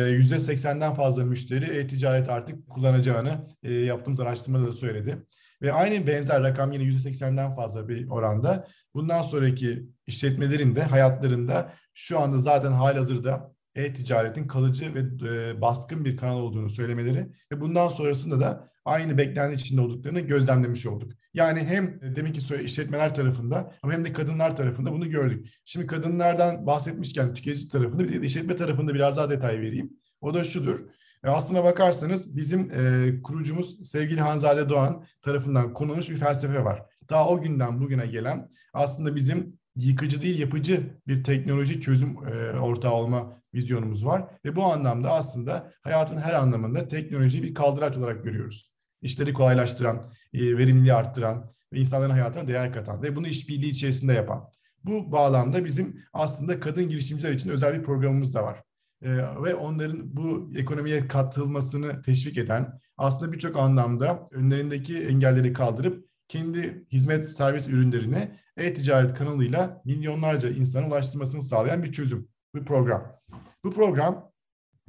Yüzde 0.09 0.35
80'den 0.35 0.93
fazla 0.93 1.25
müşteri 1.25 1.65
e-ticaret 1.65 2.29
artık 2.29 2.69
kullanacağını 2.69 3.47
e, 3.63 3.73
yaptığımız 3.73 4.19
araştırmada 4.19 4.67
da 4.67 4.73
söyledi. 4.73 5.25
Ve 5.61 5.73
aynı 5.73 6.07
benzer 6.07 6.43
rakam 6.43 6.71
yine 6.71 6.83
yüzde 6.83 7.09
80'den 7.09 7.55
fazla 7.55 7.87
bir 7.87 8.09
oranda. 8.09 8.67
Bundan 8.93 9.21
sonraki 9.21 9.85
işletmelerin 10.07 10.75
de 10.75 10.83
hayatlarında 10.83 11.73
şu 11.93 12.19
anda 12.19 12.39
zaten 12.39 12.71
halihazırda 12.71 13.53
e-ticaretin 13.75 14.47
kalıcı 14.47 14.93
ve 14.93 14.99
e, 15.29 15.61
baskın 15.61 16.05
bir 16.05 16.17
kanal 16.17 16.39
olduğunu 16.39 16.69
söylemeleri 16.69 17.31
ve 17.51 17.61
bundan 17.61 17.87
sonrasında 17.87 18.39
da 18.39 18.72
aynı 18.85 19.17
beklenti 19.17 19.55
içinde 19.55 19.81
olduklarını 19.81 20.19
gözlemlemiş 20.19 20.85
olduk. 20.85 21.11
Yani 21.33 21.59
hem 21.59 21.99
demin 22.15 22.33
ki 22.33 22.55
işletmeler 22.63 23.15
tarafında 23.15 23.73
ama 23.83 23.93
hem 23.93 24.05
de 24.05 24.13
kadınlar 24.13 24.55
tarafında 24.55 24.91
bunu 24.91 25.09
gördük. 25.09 25.47
Şimdi 25.65 25.87
kadınlardan 25.87 26.67
bahsetmişken 26.67 27.33
tüketici 27.33 27.69
tarafında 27.69 28.03
bir 28.03 28.21
de 28.21 28.25
işletme 28.25 28.55
tarafında 28.55 28.93
biraz 28.93 29.17
daha 29.17 29.29
detay 29.29 29.61
vereyim. 29.61 29.93
O 30.21 30.33
da 30.33 30.43
şudur. 30.43 30.79
E 31.23 31.29
aslına 31.29 31.63
bakarsanız 31.63 32.37
bizim 32.37 32.71
e, 32.71 33.21
kurucumuz 33.23 33.89
sevgili 33.89 34.21
Hanzade 34.21 34.69
Doğan 34.69 35.05
tarafından 35.21 35.73
konulmuş 35.73 36.09
bir 36.09 36.17
felsefe 36.17 36.63
var. 36.63 36.83
Daha 37.09 37.29
o 37.29 37.41
günden 37.41 37.81
bugüne 37.81 38.07
gelen 38.07 38.49
aslında 38.73 39.15
bizim 39.15 39.59
yıkıcı 39.75 40.21
değil 40.21 40.39
yapıcı 40.39 40.99
bir 41.07 41.23
teknoloji 41.23 41.81
çözüm 41.81 42.17
e, 42.27 42.59
ortağı 42.59 42.91
olma 42.91 43.41
vizyonumuz 43.53 44.05
var. 44.05 44.27
Ve 44.45 44.55
bu 44.55 44.63
anlamda 44.63 45.11
aslında 45.11 45.71
hayatın 45.81 46.17
her 46.17 46.33
anlamında 46.33 46.87
teknolojiyi 46.87 47.43
bir 47.43 47.53
kaldıraç 47.53 47.97
olarak 47.97 48.23
görüyoruz. 48.23 48.72
İşleri 49.03 49.33
kolaylaştıran, 49.33 50.11
e, 50.33 50.57
verimliliği 50.57 50.93
arttıran 50.93 51.53
ve 51.73 51.79
insanların 51.79 52.11
hayatına 52.11 52.47
değer 52.47 52.73
katan 52.73 53.01
ve 53.01 53.15
bunu 53.15 53.27
işbirliği 53.27 53.69
içerisinde 53.69 54.13
yapan. 54.13 54.49
Bu 54.83 55.11
bağlamda 55.11 55.65
bizim 55.65 56.03
aslında 56.13 56.59
kadın 56.59 56.89
girişimciler 56.89 57.31
için 57.31 57.49
özel 57.49 57.79
bir 57.79 57.83
programımız 57.83 58.33
da 58.33 58.43
var. 58.43 58.63
E, 59.01 59.17
ve 59.17 59.55
onların 59.55 60.17
bu 60.17 60.51
ekonomiye 60.55 61.07
katılmasını 61.07 62.01
teşvik 62.01 62.37
eden 62.37 62.79
aslında 62.97 63.31
birçok 63.31 63.59
anlamda 63.59 64.27
önlerindeki 64.31 65.03
engelleri 65.07 65.53
kaldırıp 65.53 66.05
kendi 66.27 66.85
hizmet 66.91 67.29
servis 67.29 67.67
ürünlerini 67.67 68.31
e-ticaret 68.57 69.13
kanalıyla 69.13 69.81
milyonlarca 69.85 70.49
insana 70.49 70.87
ulaştırmasını 70.87 71.43
sağlayan 71.43 71.83
bir 71.83 71.91
çözüm, 71.91 72.27
bir 72.55 72.65
program. 72.65 73.19
Bu 73.63 73.73
program 73.73 74.31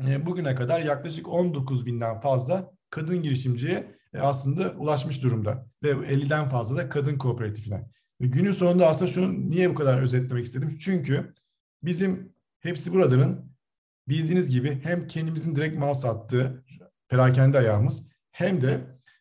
e, 0.08 0.26
bugüne 0.26 0.54
kadar 0.54 0.80
yaklaşık 0.80 1.28
19 1.28 1.86
binden 1.86 2.20
fazla 2.20 2.70
kadın 2.90 3.22
girişimciye 3.22 3.94
aslında 4.20 4.70
ulaşmış 4.72 5.22
durumda 5.22 5.66
ve 5.82 5.90
50'den 5.90 6.48
fazla 6.48 6.76
da 6.76 6.88
kadın 6.88 7.18
kooperatifine. 7.18 7.84
günün 8.20 8.52
sonunda 8.52 8.86
aslında 8.86 9.12
şunu 9.12 9.50
niye 9.50 9.70
bu 9.70 9.74
kadar 9.74 10.02
özetlemek 10.02 10.46
istedim? 10.46 10.78
Çünkü 10.80 11.34
bizim 11.82 12.32
hepsi 12.60 12.92
buradanın 12.92 13.54
bildiğiniz 14.08 14.50
gibi 14.50 14.80
hem 14.82 15.06
kendimizin 15.06 15.56
direkt 15.56 15.78
mal 15.78 15.94
sattığı 15.94 16.64
perakende 17.08 17.58
ayağımız 17.58 18.08
hem 18.32 18.60
de 18.60 18.80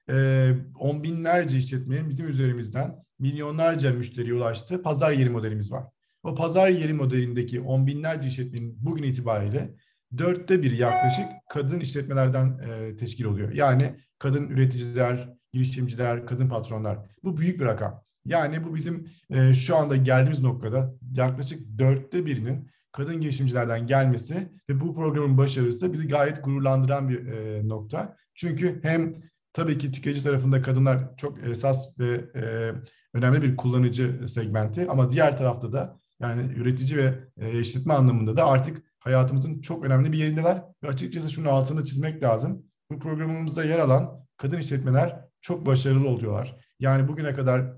e, 0.10 0.50
on 0.80 1.04
binlerce 1.04 1.58
işletmenin 1.58 2.10
bizim 2.10 2.28
üzerimizden 2.28 3.04
milyonlarca 3.20 3.94
müşteriye 3.94 4.34
ulaştığı 4.34 4.82
pazar 4.82 5.12
yeri 5.12 5.30
modelimiz 5.30 5.72
var. 5.72 5.84
O 6.24 6.36
pazar 6.36 6.70
yeri 6.70 6.94
modelindeki 6.94 7.62
on 7.62 7.88
binlerce 7.88 8.28
işletmenin 8.28 8.78
bugün 8.80 9.04
itibariyle 9.04 9.74
dörtte 10.18 10.62
bir 10.62 10.72
yaklaşık 10.78 11.26
kadın 11.50 11.80
işletmelerden 11.80 12.60
e, 12.60 12.96
teşkil 12.96 13.26
oluyor. 13.26 13.52
Yani 13.52 14.00
kadın 14.24 14.50
üreticiler, 14.50 15.30
girişimciler, 15.54 16.26
kadın 16.26 16.50
patronlar. 16.50 17.00
Bu 17.24 17.38
büyük 17.38 17.60
bir 17.60 17.66
rakam. 17.66 18.04
Yani 18.26 18.64
bu 18.64 18.76
bizim 18.76 19.08
e, 19.30 19.54
şu 19.54 19.76
anda 19.76 19.96
geldiğimiz 19.96 20.44
noktada 20.44 20.94
yaklaşık 21.16 21.80
dörtte 21.80 22.26
birinin 22.26 22.70
kadın 22.92 23.22
girişimcilerden 23.22 23.88
gelmesi 23.88 24.52
ve 24.70 24.80
bu 24.80 24.96
programın 24.96 25.38
başarısı 25.38 25.94
bizi 25.94 26.08
gayet 26.08 26.44
gururlandıran 26.44 27.10
bir 27.10 27.26
e, 27.28 27.68
nokta. 27.68 28.16
Çünkü 28.36 28.80
hem 28.84 29.14
tabii 29.54 29.78
ki 29.78 29.92
tüketici 29.92 30.24
tarafında 30.24 30.62
kadınlar 30.62 31.16
çok 31.18 31.44
esas 31.44 32.00
ve 32.00 32.26
e, 32.36 32.74
önemli 33.14 33.42
bir 33.42 33.58
kullanıcı 33.58 34.28
segmenti 34.28 34.88
ama 34.90 35.12
diğer 35.12 35.38
tarafta 35.38 35.74
da 35.74 35.98
yani 36.20 36.54
üretici 36.54 36.98
ve 36.98 37.14
e, 37.38 37.60
işletme 37.60 37.94
anlamında 37.94 38.38
da 38.38 38.46
artık 38.46 38.84
hayatımızın 39.00 39.62
çok 39.62 39.86
önemli 39.86 40.12
bir 40.12 40.18
yerindeler 40.18 40.64
ve 40.84 40.88
açıkçası 40.88 41.32
şunu 41.32 41.50
altını 41.50 41.86
çizmek 41.86 42.24
lazım. 42.24 42.66
Bu 42.94 43.00
programımızda 43.00 43.64
yer 43.64 43.80
alan 43.80 44.26
kadın 44.38 44.58
işletmeler 44.58 45.20
çok 45.42 45.66
başarılı 45.66 46.10
oluyorlar. 46.10 46.56
Yani 46.80 47.08
bugüne 47.08 47.34
kadar 47.34 47.74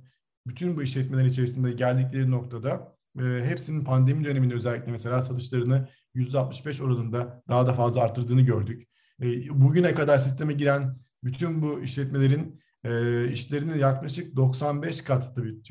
bütün 0.47 0.77
bu 0.77 0.83
işletmelerin 0.83 1.29
içerisinde 1.29 1.71
geldikleri 1.71 2.31
noktada 2.31 2.97
e, 3.19 3.23
hepsinin 3.23 3.81
pandemi 3.81 4.23
döneminde 4.23 4.53
özellikle 4.53 4.91
mesela 4.91 5.21
satışlarını 5.21 5.87
%65 6.15 6.83
oranında 6.83 7.43
daha 7.47 7.67
da 7.67 7.73
fazla 7.73 8.01
arttırdığını 8.01 8.41
gördük. 8.41 8.87
E, 9.21 9.49
bugüne 9.61 9.95
kadar 9.95 10.17
sisteme 10.17 10.53
giren 10.53 10.97
bütün 11.23 11.61
bu 11.61 11.81
işletmelerin 11.81 12.61
e, 12.83 13.27
işlerini 13.31 13.79
yaklaşık 13.79 14.35
95 14.35 15.01
kat 15.01 15.35
tabii 15.35 15.61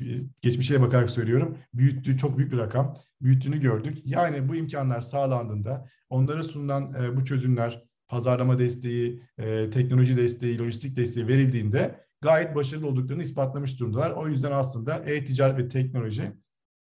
geçmişe 0.41 0.81
bakarak 0.81 1.09
söylüyorum 1.09 1.57
büyüttüğü 1.73 2.17
çok 2.17 2.37
büyük 2.37 2.51
bir 2.51 2.57
rakam 2.57 2.93
büyüttüğünü 3.21 3.59
gördük. 3.59 3.97
Yani 4.05 4.49
bu 4.49 4.55
imkanlar 4.55 5.01
sağlandığında 5.01 5.89
onlara 6.09 6.43
sunulan 6.43 6.93
e, 6.93 7.17
bu 7.17 7.25
çözümler 7.25 7.85
pazarlama 8.07 8.59
desteği, 8.59 9.23
e, 9.37 9.69
teknoloji 9.69 10.17
desteği, 10.17 10.59
lojistik 10.59 10.97
desteği 10.97 11.27
verildiğinde 11.27 12.05
gayet 12.21 12.55
başarılı 12.55 12.87
olduklarını 12.87 13.23
ispatlamış 13.23 13.79
durumdalar. 13.79 14.11
O 14.11 14.27
yüzden 14.27 14.51
aslında 14.51 14.95
e-ticaret 14.95 15.57
ve 15.57 15.67
teknoloji 15.67 16.31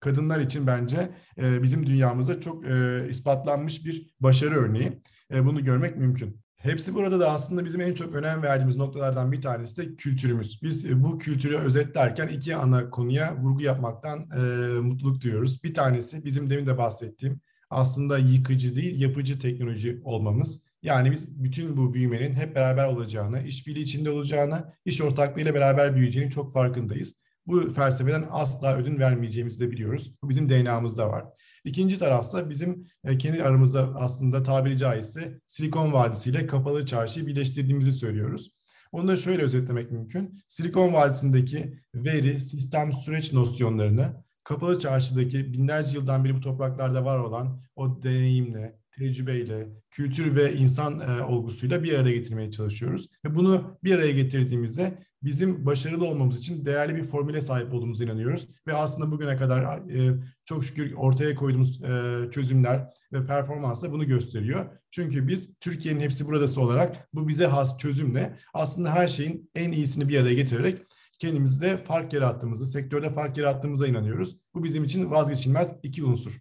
kadınlar 0.01 0.41
için 0.41 0.67
bence 0.67 1.11
e, 1.39 1.63
bizim 1.63 1.87
dünyamızda 1.87 2.41
çok 2.41 2.67
e, 2.67 3.07
ispatlanmış 3.11 3.85
bir 3.85 4.11
başarı 4.21 4.55
örneği. 4.55 5.03
E, 5.35 5.47
bunu 5.47 5.65
görmek 5.65 5.97
mümkün. 5.97 6.41
Hepsi 6.57 6.95
burada 6.95 7.21
da 7.21 7.31
aslında 7.31 7.65
bizim 7.65 7.81
en 7.81 7.95
çok 7.95 8.15
önem 8.15 8.43
verdiğimiz 8.43 8.77
noktalardan 8.77 9.33
bir 9.33 9.41
tanesi 9.41 9.83
de 9.83 9.97
kültürümüz. 9.97 10.63
Biz 10.63 10.85
e, 10.85 11.03
bu 11.03 11.19
kültürü 11.19 11.57
özetlerken 11.57 12.29
iki 12.29 12.57
ana 12.57 12.91
konuya 12.91 13.37
vurgu 13.37 13.63
yapmaktan 13.63 14.31
e, 14.31 14.41
mutluluk 14.81 15.21
duyuyoruz. 15.21 15.65
Bir 15.65 15.75
tanesi 15.75 16.25
bizim 16.25 16.51
demin 16.51 16.67
de 16.67 16.79
bahsettiğim 16.79 17.41
aslında 17.71 18.19
yıkıcı 18.19 18.77
değil 18.77 19.01
yapıcı 19.01 19.39
teknoloji 19.39 20.01
olmamız. 20.05 20.68
Yani 20.83 21.11
biz 21.11 21.45
bütün 21.45 21.77
bu 21.77 21.95
büyümenin 21.95 22.35
hep 22.35 22.55
beraber 22.55 22.85
olacağını, 22.85 23.43
işbirliği 23.43 23.83
içinde 23.83 24.11
olacağını, 24.11 24.73
iş 24.85 25.01
ortaklığıyla 25.01 25.55
beraber 25.55 25.97
büyüyeceğini 25.97 26.31
çok 26.31 26.53
farkındayız. 26.53 27.15
Bu 27.47 27.71
felsefeden 27.71 28.27
asla 28.31 28.77
ödün 28.77 28.99
vermeyeceğimizi 28.99 29.61
de 29.61 29.71
biliyoruz. 29.71 30.15
Bu 30.23 30.29
bizim 30.29 30.49
DNA'mızda 30.49 31.09
var. 31.11 31.25
İkinci 31.65 31.99
tarafsa 31.99 32.51
bizim 32.51 32.87
e, 33.05 33.19
kendi 33.19 33.43
aramızda 33.43 33.95
aslında 33.95 34.43
tabiri 34.43 34.79
caizse 34.79 35.41
Silikon 35.47 35.93
Vadisi 35.93 36.31
ile 36.31 36.47
Kapalı 36.47 36.87
Çarşıyı 36.87 37.27
birleştirdiğimizi 37.27 37.93
söylüyoruz. 37.93 38.51
Onu 38.93 39.09
da 39.09 39.17
şöyle 39.17 39.43
özetlemek 39.43 39.91
mümkün. 39.93 40.39
Silikon 40.49 40.93
Vadisi'ndeki 40.93 41.81
veri, 41.95 42.41
sistem, 42.41 42.93
süreç 42.93 43.33
nosyonlarını 43.33 44.25
Kapalı 44.45 44.79
Çarşı'daki 44.79 45.53
binlerce 45.53 45.99
yıldan 45.99 46.25
beri 46.25 46.35
bu 46.37 46.41
topraklarda 46.41 47.05
var 47.05 47.19
olan 47.19 47.63
o 47.77 48.03
deneyimle, 48.03 48.79
tecrübeyle, 48.99 49.69
kültür 49.91 50.37
ve 50.37 50.55
insan 50.55 51.01
e, 51.01 51.25
olgusuyla 51.25 51.83
bir 51.83 51.99
araya 51.99 52.15
getirmeye 52.15 52.51
çalışıyoruz. 52.51 53.09
Ve 53.25 53.35
bunu 53.35 53.79
bir 53.85 53.95
araya 53.95 54.13
getirdiğimizde 54.13 54.99
bizim 55.23 55.67
başarılı 55.67 56.05
olmamız 56.05 56.39
için 56.39 56.65
değerli 56.65 56.97
bir 56.97 57.05
formüle 57.05 57.41
sahip 57.41 57.75
olduğumuza 57.75 58.05
inanıyoruz. 58.05 58.49
Ve 58.67 58.75
aslında 58.75 59.11
bugüne 59.11 59.37
kadar 59.37 59.91
e, 59.91 60.21
çok 60.45 60.65
şükür 60.65 60.93
ortaya 60.93 61.35
koyduğumuz 61.35 61.83
e, 61.83 62.23
çözümler 62.31 62.89
ve 63.13 63.27
performans 63.27 63.83
da 63.83 63.93
bunu 63.93 64.07
gösteriyor. 64.07 64.67
Çünkü 64.91 65.29
biz 65.29 65.59
Türkiye'nin 65.61 66.01
hepsi 66.01 66.27
buradası 66.27 66.61
olarak 66.61 67.09
bu 67.15 67.29
bize 67.29 67.47
has 67.47 67.79
çözümle 67.79 68.39
aslında 68.55 68.93
her 68.93 69.09
şeyin 69.09 69.51
en 69.55 69.73
iyisini 69.73 70.09
bir 70.09 70.21
araya 70.21 70.35
getirerek 70.35 70.83
kendimizde 71.19 71.77
fark 71.77 72.13
yarattığımızı, 72.13 72.67
sektörde 72.67 73.11
fark 73.11 73.37
yarattığımıza 73.37 73.87
inanıyoruz. 73.87 74.37
Bu 74.55 74.65
bizim 74.65 74.85
için 74.85 75.11
vazgeçilmez 75.11 75.75
iki 75.83 76.05
unsur. 76.05 76.39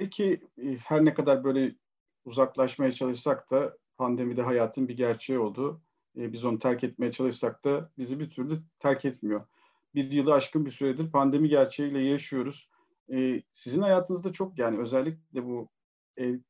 Peki 0.00 0.40
e, 0.58 0.76
her 0.76 1.04
ne 1.04 1.14
kadar 1.14 1.44
böyle 1.44 1.74
uzaklaşmaya 2.24 2.92
çalışsak 2.92 3.50
da 3.50 3.76
pandemide 3.96 4.42
hayatın 4.42 4.88
bir 4.88 4.96
gerçeği 4.96 5.38
oldu. 5.38 5.82
E, 6.16 6.32
biz 6.32 6.44
onu 6.44 6.58
terk 6.58 6.84
etmeye 6.84 7.12
çalışsak 7.12 7.64
da 7.64 7.90
bizi 7.98 8.20
bir 8.20 8.30
türlü 8.30 8.62
terk 8.78 9.04
etmiyor. 9.04 9.46
Bir 9.94 10.10
yılı 10.12 10.34
aşkın 10.34 10.66
bir 10.66 10.70
süredir 10.70 11.10
pandemi 11.10 11.48
gerçeğiyle 11.48 12.00
yaşıyoruz. 12.00 12.70
E, 13.12 13.42
sizin 13.52 13.82
hayatınızda 13.82 14.32
çok 14.32 14.58
yani 14.58 14.78
özellikle 14.78 15.44
bu 15.44 15.68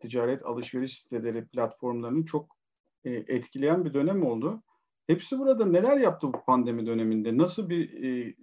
ticaret 0.01 0.47
alışveriş 0.47 0.99
siteleri 0.99 1.47
platformlarının 1.47 2.25
çok 2.25 2.57
etkileyen 3.05 3.85
bir 3.85 3.95
dönem 3.95 4.23
oldu. 4.23 4.63
Hepsi 5.07 5.39
burada 5.39 5.67
neler 5.67 5.97
yaptı 5.97 6.27
bu 6.27 6.45
pandemi 6.47 6.87
döneminde? 6.87 7.37
Nasıl 7.37 7.69
bir 7.69 8.35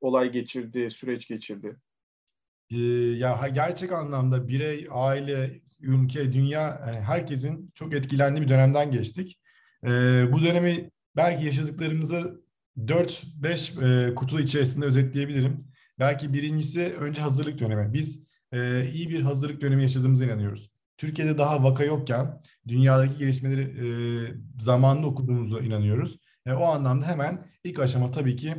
olay 0.00 0.32
geçirdi, 0.32 0.90
süreç 0.90 1.28
geçirdi? 1.28 1.76
E, 2.70 2.76
ya 3.18 3.48
gerçek 3.54 3.92
anlamda 3.92 4.48
birey, 4.48 4.88
aile, 4.90 5.60
ülke, 5.80 6.32
dünya 6.32 6.82
yani 6.86 7.00
herkesin 7.00 7.72
çok 7.74 7.94
etkilendiği 7.94 8.44
bir 8.44 8.50
dönemden 8.50 8.90
geçtik. 8.90 9.38
E, 9.84 9.88
bu 10.32 10.42
dönemi 10.42 10.90
belki 11.16 11.46
yaşadıklarımızı 11.46 12.42
4-5 12.78 14.10
e, 14.10 14.14
kutu 14.14 14.40
içerisinde 14.40 14.86
özetleyebilirim. 14.86 15.68
Belki 15.98 16.32
birincisi 16.32 16.94
önce 17.00 17.22
hazırlık 17.22 17.58
dönemi. 17.58 17.92
Biz 17.92 18.26
e, 18.52 18.90
iyi 18.94 19.10
bir 19.10 19.22
hazırlık 19.22 19.60
dönemi 19.60 19.82
yaşadığımıza 19.82 20.24
inanıyoruz. 20.24 20.70
Türkiye'de 20.96 21.38
daha 21.38 21.62
vaka 21.62 21.84
yokken 21.84 22.42
dünyadaki 22.68 23.18
gelişmeleri 23.18 23.62
e, 23.62 23.86
zamanında 24.60 25.06
okuduğumuza 25.06 25.60
inanıyoruz. 25.60 26.18
E, 26.46 26.52
o 26.52 26.64
anlamda 26.64 27.06
hemen 27.06 27.46
ilk 27.64 27.78
aşama 27.78 28.10
tabii 28.10 28.36
ki 28.36 28.54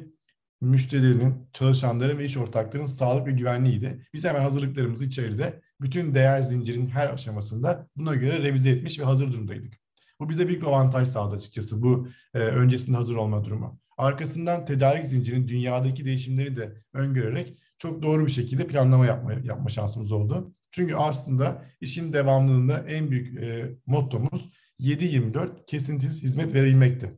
müşterilerin, 0.62 1.50
çalışanların 1.54 2.18
ve 2.18 2.26
iş 2.26 2.38
ortaklarının 2.38 2.88
sağlık 2.88 3.28
ve 3.28 3.32
güvenliğiydi. 3.32 4.08
Biz 4.14 4.26
hemen 4.26 4.42
hazırlıklarımızı 4.42 5.06
içeride 5.06 5.62
bütün 5.82 6.16
değer 6.16 6.42
zincirinin 6.42 6.90
her 6.90 7.10
aşamasında 7.10 7.88
buna 7.96 8.16
göre 8.16 8.44
revize 8.44 8.70
etmiş 8.70 9.00
ve 9.00 9.04
hazır 9.04 9.34
durumdaydık. 9.34 9.74
Bu 10.20 10.30
bize 10.30 10.48
büyük 10.48 10.62
bir 10.62 10.68
avantaj 10.68 11.08
sağladı 11.08 11.36
açıkçası 11.36 11.82
bu 11.82 12.08
e, 12.34 12.40
öncesinde 12.40 12.98
hazır 12.98 13.16
olma 13.16 13.44
durumu. 13.44 13.80
Arkasından 13.98 14.66
tedarik 14.66 15.08
zincirinin 15.08 15.48
dünyadaki 15.48 16.06
değişimleri 16.06 16.58
de 16.58 16.84
öngörerek 16.94 17.58
çok 17.78 18.02
doğru 18.02 18.26
bir 18.26 18.32
şekilde 18.32 18.68
planlama 18.68 19.06
yapma, 19.06 19.34
yapma 19.34 19.70
şansımız 19.70 20.12
oldu. 20.12 20.54
Çünkü 20.72 20.96
aslında 20.96 21.66
işin 21.82 22.14
devamlılığında 22.14 22.80
en 22.80 23.12
büyük 23.12 23.38
e, 23.44 23.76
mottomuz 23.86 24.50
7-24 24.80 25.66
kesintisiz 25.66 26.24
hizmet 26.24 26.54
verebilmekti. 26.54 27.14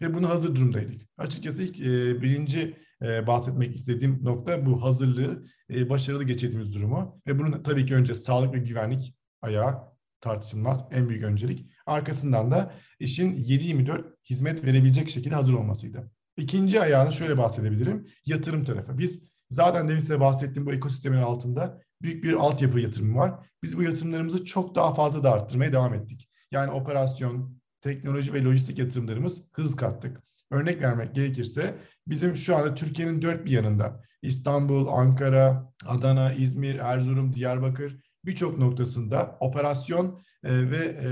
Ve 0.00 0.14
bunu 0.14 0.28
hazır 0.28 0.54
durumdaydık. 0.54 1.02
Açıkçası 1.18 1.62
ilk 1.62 1.80
e, 1.80 2.22
birinci 2.22 2.76
e, 3.04 3.26
bahsetmek 3.26 3.74
istediğim 3.74 4.24
nokta 4.24 4.66
bu 4.66 4.82
hazırlığı 4.82 5.44
e, 5.70 5.90
başarılı 5.90 6.24
geçirdiğimiz 6.24 6.74
durumu. 6.74 7.20
Ve 7.26 7.38
bunun 7.38 7.62
tabii 7.62 7.86
ki 7.86 7.94
önce 7.94 8.14
sağlık 8.14 8.54
ve 8.54 8.58
güvenlik 8.58 9.16
ayağı 9.42 9.92
tartışılmaz 10.20 10.84
en 10.90 11.08
büyük 11.08 11.24
öncelik. 11.24 11.70
Arkasından 11.86 12.50
da 12.50 12.74
işin 12.98 13.36
7-24 13.36 14.04
hizmet 14.30 14.64
verebilecek 14.64 15.10
şekilde 15.10 15.34
hazır 15.34 15.54
olmasıydı. 15.54 16.10
İkinci 16.36 16.80
ayağını 16.80 17.12
şöyle 17.12 17.38
bahsedebilirim. 17.38 18.06
Yatırım 18.26 18.64
tarafı. 18.64 18.98
Biz 18.98 19.24
zaten 19.50 19.88
demin 19.88 20.00
size 20.00 20.20
bahsettiğim 20.20 20.66
bu 20.66 20.72
ekosistemin 20.72 21.18
altında 21.18 21.80
büyük 22.02 22.24
bir 22.24 22.32
altyapı 22.32 22.80
yatırımı 22.80 23.18
var. 23.18 23.48
Biz 23.62 23.78
bu 23.78 23.82
yatırımlarımızı 23.82 24.44
çok 24.44 24.74
daha 24.74 24.94
fazla 24.94 25.22
da 25.22 25.32
arttırmaya 25.32 25.72
devam 25.72 25.94
ettik. 25.94 26.28
Yani 26.50 26.70
operasyon, 26.70 27.58
teknoloji 27.80 28.32
ve 28.32 28.44
lojistik 28.44 28.78
yatırımlarımız 28.78 29.42
hız 29.52 29.76
kattık. 29.76 30.20
Örnek 30.50 30.82
vermek 30.82 31.14
gerekirse 31.14 31.78
bizim 32.06 32.36
şu 32.36 32.56
anda 32.56 32.74
Türkiye'nin 32.74 33.22
dört 33.22 33.44
bir 33.44 33.50
yanında 33.50 34.02
İstanbul, 34.22 34.86
Ankara, 34.86 35.72
Adana, 35.86 36.32
İzmir, 36.32 36.74
Erzurum, 36.74 37.32
Diyarbakır 37.32 38.02
birçok 38.24 38.58
noktasında 38.58 39.36
operasyon 39.40 40.20
e, 40.44 40.70
ve 40.70 40.76
e, 40.76 41.10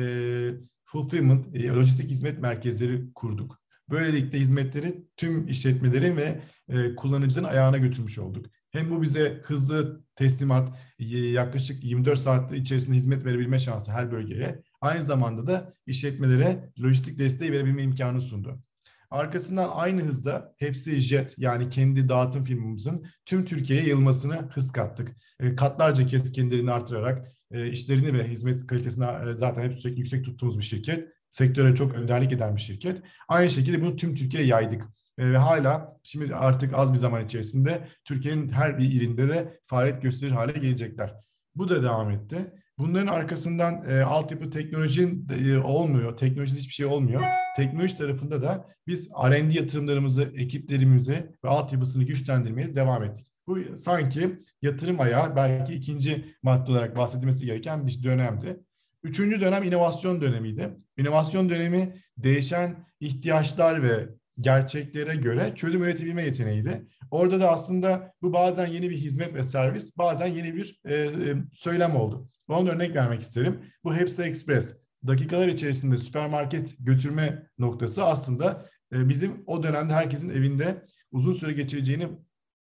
fulfillment, 0.85 1.57
e, 1.57 1.69
lojistik 1.69 2.11
hizmet 2.11 2.39
merkezleri 2.39 3.13
kurduk. 3.15 3.61
Böylelikle 3.91 4.39
hizmetleri 4.39 5.05
tüm 5.17 5.49
işletmelerin 5.49 6.17
ve 6.17 6.41
e, 6.69 6.95
kullanıcıların 6.95 7.49
ayağına 7.49 7.79
götürmüş 7.79 8.19
olduk. 8.19 8.47
Hem 8.71 8.91
bu 8.91 9.03
bize 9.03 9.41
hızlı 9.45 10.05
teslimat, 10.15 10.79
yaklaşık 10.99 11.85
24 11.85 12.19
saat 12.19 12.53
içerisinde 12.53 12.97
hizmet 12.97 13.25
verebilme 13.25 13.59
şansı 13.59 13.93
her 13.93 14.13
bölgeye. 14.13 14.63
Aynı 14.81 15.03
zamanda 15.03 15.47
da 15.47 15.75
işletmelere 15.87 16.73
lojistik 16.83 17.19
desteği 17.19 17.53
verebilme 17.53 17.83
imkanı 17.83 18.21
sundu. 18.21 18.63
Arkasından 19.11 19.71
aynı 19.73 20.03
hızda 20.03 20.55
hepsi 20.57 21.01
jet 21.01 21.35
yani 21.39 21.71
kendi 21.71 22.09
dağıtım 22.09 22.45
firmamızın 22.45 23.07
tüm 23.27 23.45
Türkiye'ye 23.45 23.85
yayılmasına 23.85 24.49
hız 24.53 24.73
kattık. 24.73 25.17
E, 25.41 25.55
katlarca 25.57 26.07
kez 26.07 26.33
kendilerini 26.33 26.73
artırarak 26.73 27.29
e, 27.51 27.71
işlerini 27.71 28.19
ve 28.19 28.29
hizmet 28.29 28.67
kalitesini 28.67 29.05
e, 29.05 29.37
zaten 29.37 29.63
hep 29.63 29.77
sürekli 29.79 29.99
yüksek 29.99 30.25
tuttuğumuz 30.25 30.59
bir 30.59 30.65
şirket. 30.65 31.09
Sektöre 31.31 31.75
çok 31.75 31.95
önderlik 31.95 32.33
eden 32.33 32.57
bir 32.57 32.61
şirket. 32.61 33.03
Aynı 33.29 33.51
şekilde 33.51 33.83
bunu 33.83 33.97
tüm 33.97 34.15
Türkiye'ye 34.15 34.49
yaydık. 34.49 34.85
Ve 35.19 35.37
hala 35.37 36.01
şimdi 36.03 36.35
artık 36.35 36.75
az 36.75 36.93
bir 36.93 36.99
zaman 36.99 37.25
içerisinde 37.25 37.89
Türkiye'nin 38.05 38.49
her 38.49 38.79
bir 38.79 38.85
ilinde 38.85 39.29
de 39.29 39.61
faaliyet 39.67 40.03
gösterir 40.03 40.31
hale 40.31 40.53
gelecekler. 40.53 41.15
Bu 41.55 41.69
da 41.69 41.83
devam 41.83 42.11
etti. 42.11 42.53
Bunların 42.81 43.07
arkasından 43.07 43.85
e, 43.91 44.03
altyapı 44.03 44.51
teknolojinin 44.51 45.29
e, 45.29 45.59
olmuyor. 45.59 46.17
Teknolojide 46.17 46.59
hiçbir 46.59 46.73
şey 46.73 46.87
olmuyor. 46.87 47.23
Teknoloji 47.57 47.99
tarafında 47.99 48.43
da 48.43 48.67
biz 48.87 49.11
R&D 49.31 49.59
yatırımlarımızı, 49.59 50.33
ekiplerimizi 50.37 51.33
ve 51.45 51.49
altyapısını 51.49 52.05
güçlendirmeye 52.05 52.77
devam 52.77 53.05
ettik. 53.05 53.27
Bu 53.47 53.77
sanki 53.77 54.39
yatırım 54.63 55.01
ayağı 55.01 55.37
belki 55.37 55.73
ikinci 55.75 56.35
madde 56.43 56.71
olarak 56.71 56.97
bahsedilmesi 56.97 57.47
gereken 57.47 57.87
bir 57.87 58.03
dönemdi. 58.03 58.61
Üçüncü 59.03 59.41
dönem 59.41 59.63
inovasyon 59.63 60.21
dönemiydi. 60.21 60.77
İnovasyon 60.97 61.49
dönemi 61.49 61.95
değişen 62.17 62.87
ihtiyaçlar 63.01 63.83
ve 63.83 64.09
gerçeklere 64.41 65.17
göre 65.17 65.53
çözüm 65.55 65.83
üretebilme 65.83 66.25
yeteneğiydi. 66.25 66.87
Orada 67.11 67.41
da 67.41 67.51
aslında 67.51 68.13
bu 68.23 68.33
bazen 68.33 68.67
yeni 68.67 68.91
bir 68.91 68.97
hizmet 68.97 69.35
ve 69.35 69.45
servis, 69.45 69.97
bazen 69.99 70.27
yeni 70.27 70.55
bir 70.55 70.81
e, 70.85 70.95
e, 70.95 71.37
söylem 71.53 71.97
oldu. 71.97 72.29
Ona 72.49 72.71
örnek 72.71 72.95
vermek 72.95 73.21
isterim. 73.21 73.61
Bu 73.85 73.95
Hepsi 73.95 74.23
Express. 74.23 74.81
Dakikalar 75.07 75.49
içerisinde 75.49 75.99
süpermarket 75.99 76.77
götürme 76.79 77.47
noktası 77.59 78.05
aslında 78.05 78.67
e, 78.93 79.09
bizim 79.09 79.43
o 79.47 79.63
dönemde 79.63 79.93
herkesin 79.93 80.31
evinde 80.31 80.85
uzun 81.13 81.33
süre 81.33 81.53
geçireceğini 81.53 82.09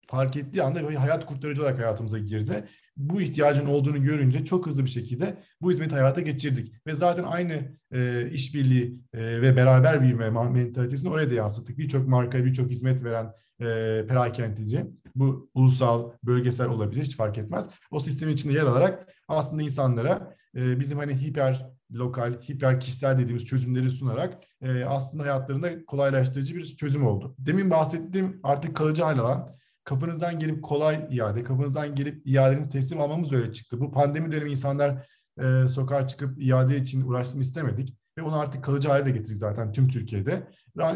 fark 0.08 0.38
ettiği 0.38 0.64
anda 0.64 1.02
hayat 1.02 1.26
kurtarıcı 1.26 1.62
olarak 1.62 1.80
hayatımıza 1.80 2.20
girdi. 2.20 2.68
Bu 3.00 3.22
ihtiyacın 3.22 3.66
olduğunu 3.66 4.04
görünce 4.04 4.46
çok 4.46 4.68
hızlı 4.68 4.86
bir 4.86 4.90
şekilde 4.90 5.44
bu 5.62 5.72
hizmeti 5.72 5.96
hayata 5.96 6.22
geçirdik. 6.22 6.74
Ve 6.88 6.96
zaten 6.96 7.24
aynı 7.24 7.78
e, 7.92 8.30
işbirliği 8.32 9.00
e, 9.14 9.42
ve 9.42 9.56
beraber 9.56 10.02
büyüme 10.02 10.30
mentalitesini 10.30 11.10
oraya 11.10 11.32
da 11.32 11.34
yansıttık. 11.34 11.78
Birçok 11.78 12.08
marka, 12.08 12.46
birçok 12.46 12.70
hizmet 12.70 13.04
veren 13.04 13.34
e, 13.60 13.66
perakendeci, 14.08 14.86
bu 15.16 15.50
ulusal, 15.54 16.12
bölgesel 16.24 16.68
olabilir 16.68 17.04
hiç 17.04 17.16
fark 17.16 17.38
etmez. 17.38 17.70
O 17.92 18.00
sistemin 18.00 18.34
içinde 18.34 18.54
yer 18.54 18.66
alarak 18.66 19.08
aslında 19.28 19.62
insanlara 19.62 20.36
e, 20.56 20.80
bizim 20.80 20.98
hani 20.98 21.22
hiper 21.22 21.70
lokal, 21.92 22.42
hiper 22.42 22.80
kişisel 22.80 23.18
dediğimiz 23.18 23.46
çözümleri 23.46 23.92
sunarak 23.92 24.44
e, 24.62 24.84
aslında 24.84 25.24
hayatlarında 25.24 25.86
kolaylaştırıcı 25.86 26.56
bir 26.56 26.66
çözüm 26.66 27.08
oldu. 27.08 27.36
Demin 27.40 27.70
bahsettiğim 27.70 28.40
artık 28.44 28.76
kalıcı 28.76 29.04
hal 29.04 29.20
alan 29.20 29.59
kapınızdan 29.90 30.40
gelip 30.40 30.64
kolay 30.64 31.08
iade, 31.10 31.44
kapınızdan 31.44 31.96
gelip 31.96 32.28
iadenizi 32.28 32.70
teslim 32.70 33.02
almamız 33.02 33.34
öyle 33.34 33.54
çıktı. 33.54 33.80
Bu 33.80 33.92
pandemi 33.92 34.32
dönemi 34.32 34.52
insanlar 34.52 35.08
e, 35.40 35.68
sokağa 35.68 36.08
çıkıp 36.08 36.44
iade 36.44 36.78
için 36.78 37.02
uğraşsın 37.02 37.40
istemedik. 37.40 37.98
Ve 38.18 38.22
onu 38.22 38.36
artık 38.36 38.64
kalıcı 38.64 38.90
hale 38.90 39.06
de 39.06 39.12
getirdik 39.12 39.38
zaten 39.38 39.72
tüm 39.72 39.88
Türkiye'de. 39.88 40.48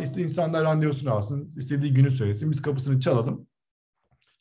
İşte 0.04 0.22
insanlar 0.22 0.64
randevusunu 0.64 1.14
alsın, 1.14 1.52
istediği 1.58 1.94
günü 1.94 2.12
söylesin, 2.12 2.52
biz 2.52 2.62
kapısını 2.62 3.00
çalalım. 3.00 3.48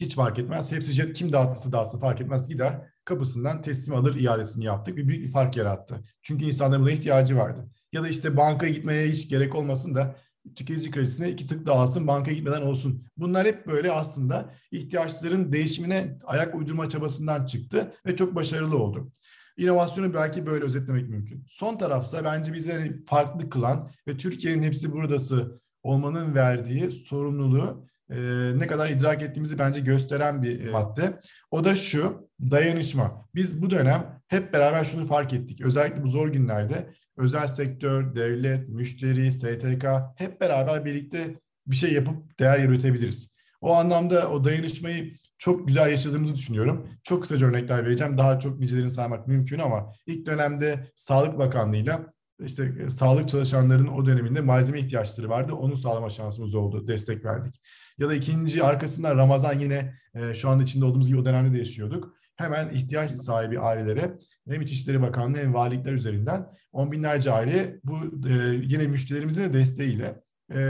Hiç 0.01 0.15
fark 0.15 0.39
etmez. 0.39 0.73
Hepsi 0.73 0.93
jet 0.93 1.13
kim 1.13 1.33
dağıtırsa 1.33 1.73
dağıtsın 1.73 1.99
fark 1.99 2.21
etmez 2.21 2.49
gider. 2.49 2.93
Kapısından 3.05 3.63
teslim 3.63 3.95
alır 3.95 4.15
iadesini 4.15 4.65
yaptık. 4.65 4.97
Bir 4.97 5.09
büyük 5.09 5.25
bir 5.25 5.31
fark 5.31 5.57
yarattı. 5.57 6.03
Çünkü 6.23 6.45
insanların 6.45 6.83
buna 6.83 6.91
ihtiyacı 6.91 7.37
vardı. 7.37 7.69
Ya 7.93 8.03
da 8.03 8.09
işte 8.09 8.37
bankaya 8.37 8.73
gitmeye 8.73 9.09
hiç 9.09 9.29
gerek 9.29 9.55
olmasın 9.55 9.95
da 9.95 10.17
tüketici 10.57 10.91
kredisine 10.91 11.31
iki 11.31 11.47
tık 11.47 11.67
daha 11.67 11.81
alsın, 11.81 12.07
bankaya 12.07 12.37
gitmeden 12.37 12.63
olsun. 12.63 13.07
Bunlar 13.17 13.47
hep 13.47 13.67
böyle 13.67 13.93
aslında 13.93 14.55
ihtiyaçların 14.71 15.53
değişimine 15.53 16.19
ayak 16.25 16.55
uydurma 16.55 16.89
çabasından 16.89 17.47
çıktı 17.47 17.93
ve 18.07 18.17
çok 18.17 18.35
başarılı 18.35 18.79
oldu. 18.79 19.13
İnovasyonu 19.57 20.15
belki 20.15 20.47
böyle 20.47 20.65
özetlemek 20.65 21.09
mümkün. 21.09 21.45
Son 21.49 21.79
tarafsa 21.79 22.25
bence 22.25 22.53
bize 22.53 22.97
farklı 23.07 23.51
kılan 23.51 23.91
ve 24.09 24.17
Türkiye'nin 24.17 24.63
hepsi 24.63 24.93
buradası 24.93 25.61
olmanın 25.83 26.35
verdiği 26.35 26.93
sorumluluğu 26.93 27.87
e, 28.11 28.19
ne 28.59 28.67
kadar 28.67 28.91
idrak 28.91 29.23
ettiğimizi 29.23 29.59
bence 29.59 29.81
gösteren 29.81 30.43
bir 30.43 30.67
e, 30.67 30.71
madde. 30.71 31.19
O 31.51 31.65
da 31.65 31.77
şu, 31.77 32.29
dayanışma. 32.41 33.29
Biz 33.35 33.63
bu 33.63 33.71
dönem 33.71 34.21
hep 34.29 34.53
beraber 34.53 34.85
şunu 34.85 35.05
fark 35.05 35.33
ettik. 35.33 35.61
Özellikle 35.61 36.03
bu 36.03 36.09
zor 36.09 36.29
günlerde 36.29 36.91
özel 37.17 37.47
sektör, 37.47 38.15
devlet, 38.15 38.69
müşteri, 38.69 39.33
STK 39.33 39.85
hep 40.17 40.41
beraber 40.41 40.85
birlikte 40.85 41.41
bir 41.67 41.77
şey 41.77 41.93
yapıp 41.93 42.39
değer 42.39 42.69
üretebiliriz. 42.69 43.33
O 43.61 43.75
anlamda 43.75 44.31
o 44.31 44.45
dayanışmayı 44.45 45.15
çok 45.39 45.69
güzel 45.69 45.91
yaşadığımızı 45.91 46.35
düşünüyorum. 46.35 46.89
Çok 47.03 47.23
kısaca 47.23 47.47
örnekler 47.47 47.85
vereceğim. 47.85 48.19
Daha 48.19 48.39
çok 48.39 48.59
nicelerini 48.59 48.91
saymak 48.91 49.29
mümkün 49.29 49.59
ama 49.59 49.93
ilk 50.07 50.27
dönemde 50.27 50.93
Sağlık 50.95 51.39
Bakanlığı'yla 51.39 52.13
işte 52.45 52.75
e, 52.85 52.91
sağlık 52.91 53.29
çalışanlarının 53.29 53.89
o 53.89 54.07
döneminde 54.07 54.41
malzeme 54.41 54.81
ihtiyaçları 54.81 55.29
vardı. 55.29 55.53
Onu 55.53 55.77
sağlama 55.77 56.11
şansımız 56.11 56.55
oldu. 56.55 56.89
Destek 56.89 57.25
verdik. 57.25 57.61
Ya 57.99 58.09
da 58.09 58.15
ikinci 58.15 58.65
arkasından 58.65 59.17
Ramazan 59.17 59.61
yine 59.61 59.95
e, 60.15 60.35
şu 60.35 60.49
anda 60.49 60.63
içinde 60.63 60.85
olduğumuz 60.85 61.09
gibi 61.09 61.19
o 61.19 61.25
dönemde 61.25 61.55
de 61.55 61.59
yaşıyorduk. 61.59 62.15
Hemen 62.43 62.69
ihtiyaç 62.69 63.11
sahibi 63.11 63.61
ailelere 63.61 64.17
hem 64.49 64.61
İçişleri 64.61 65.03
Bakanlığı 65.03 65.39
hem 65.39 65.55
valilikler 65.55 65.93
üzerinden 65.93 66.47
on 66.73 66.93
binlerce 66.93 67.33
aile 67.33 67.81
bu 67.85 67.97
e, 68.29 68.33
yine 68.63 68.87
müşterilerimizin 68.87 69.43
de 69.43 69.53
desteğiyle 69.53 70.23
e, 70.51 70.61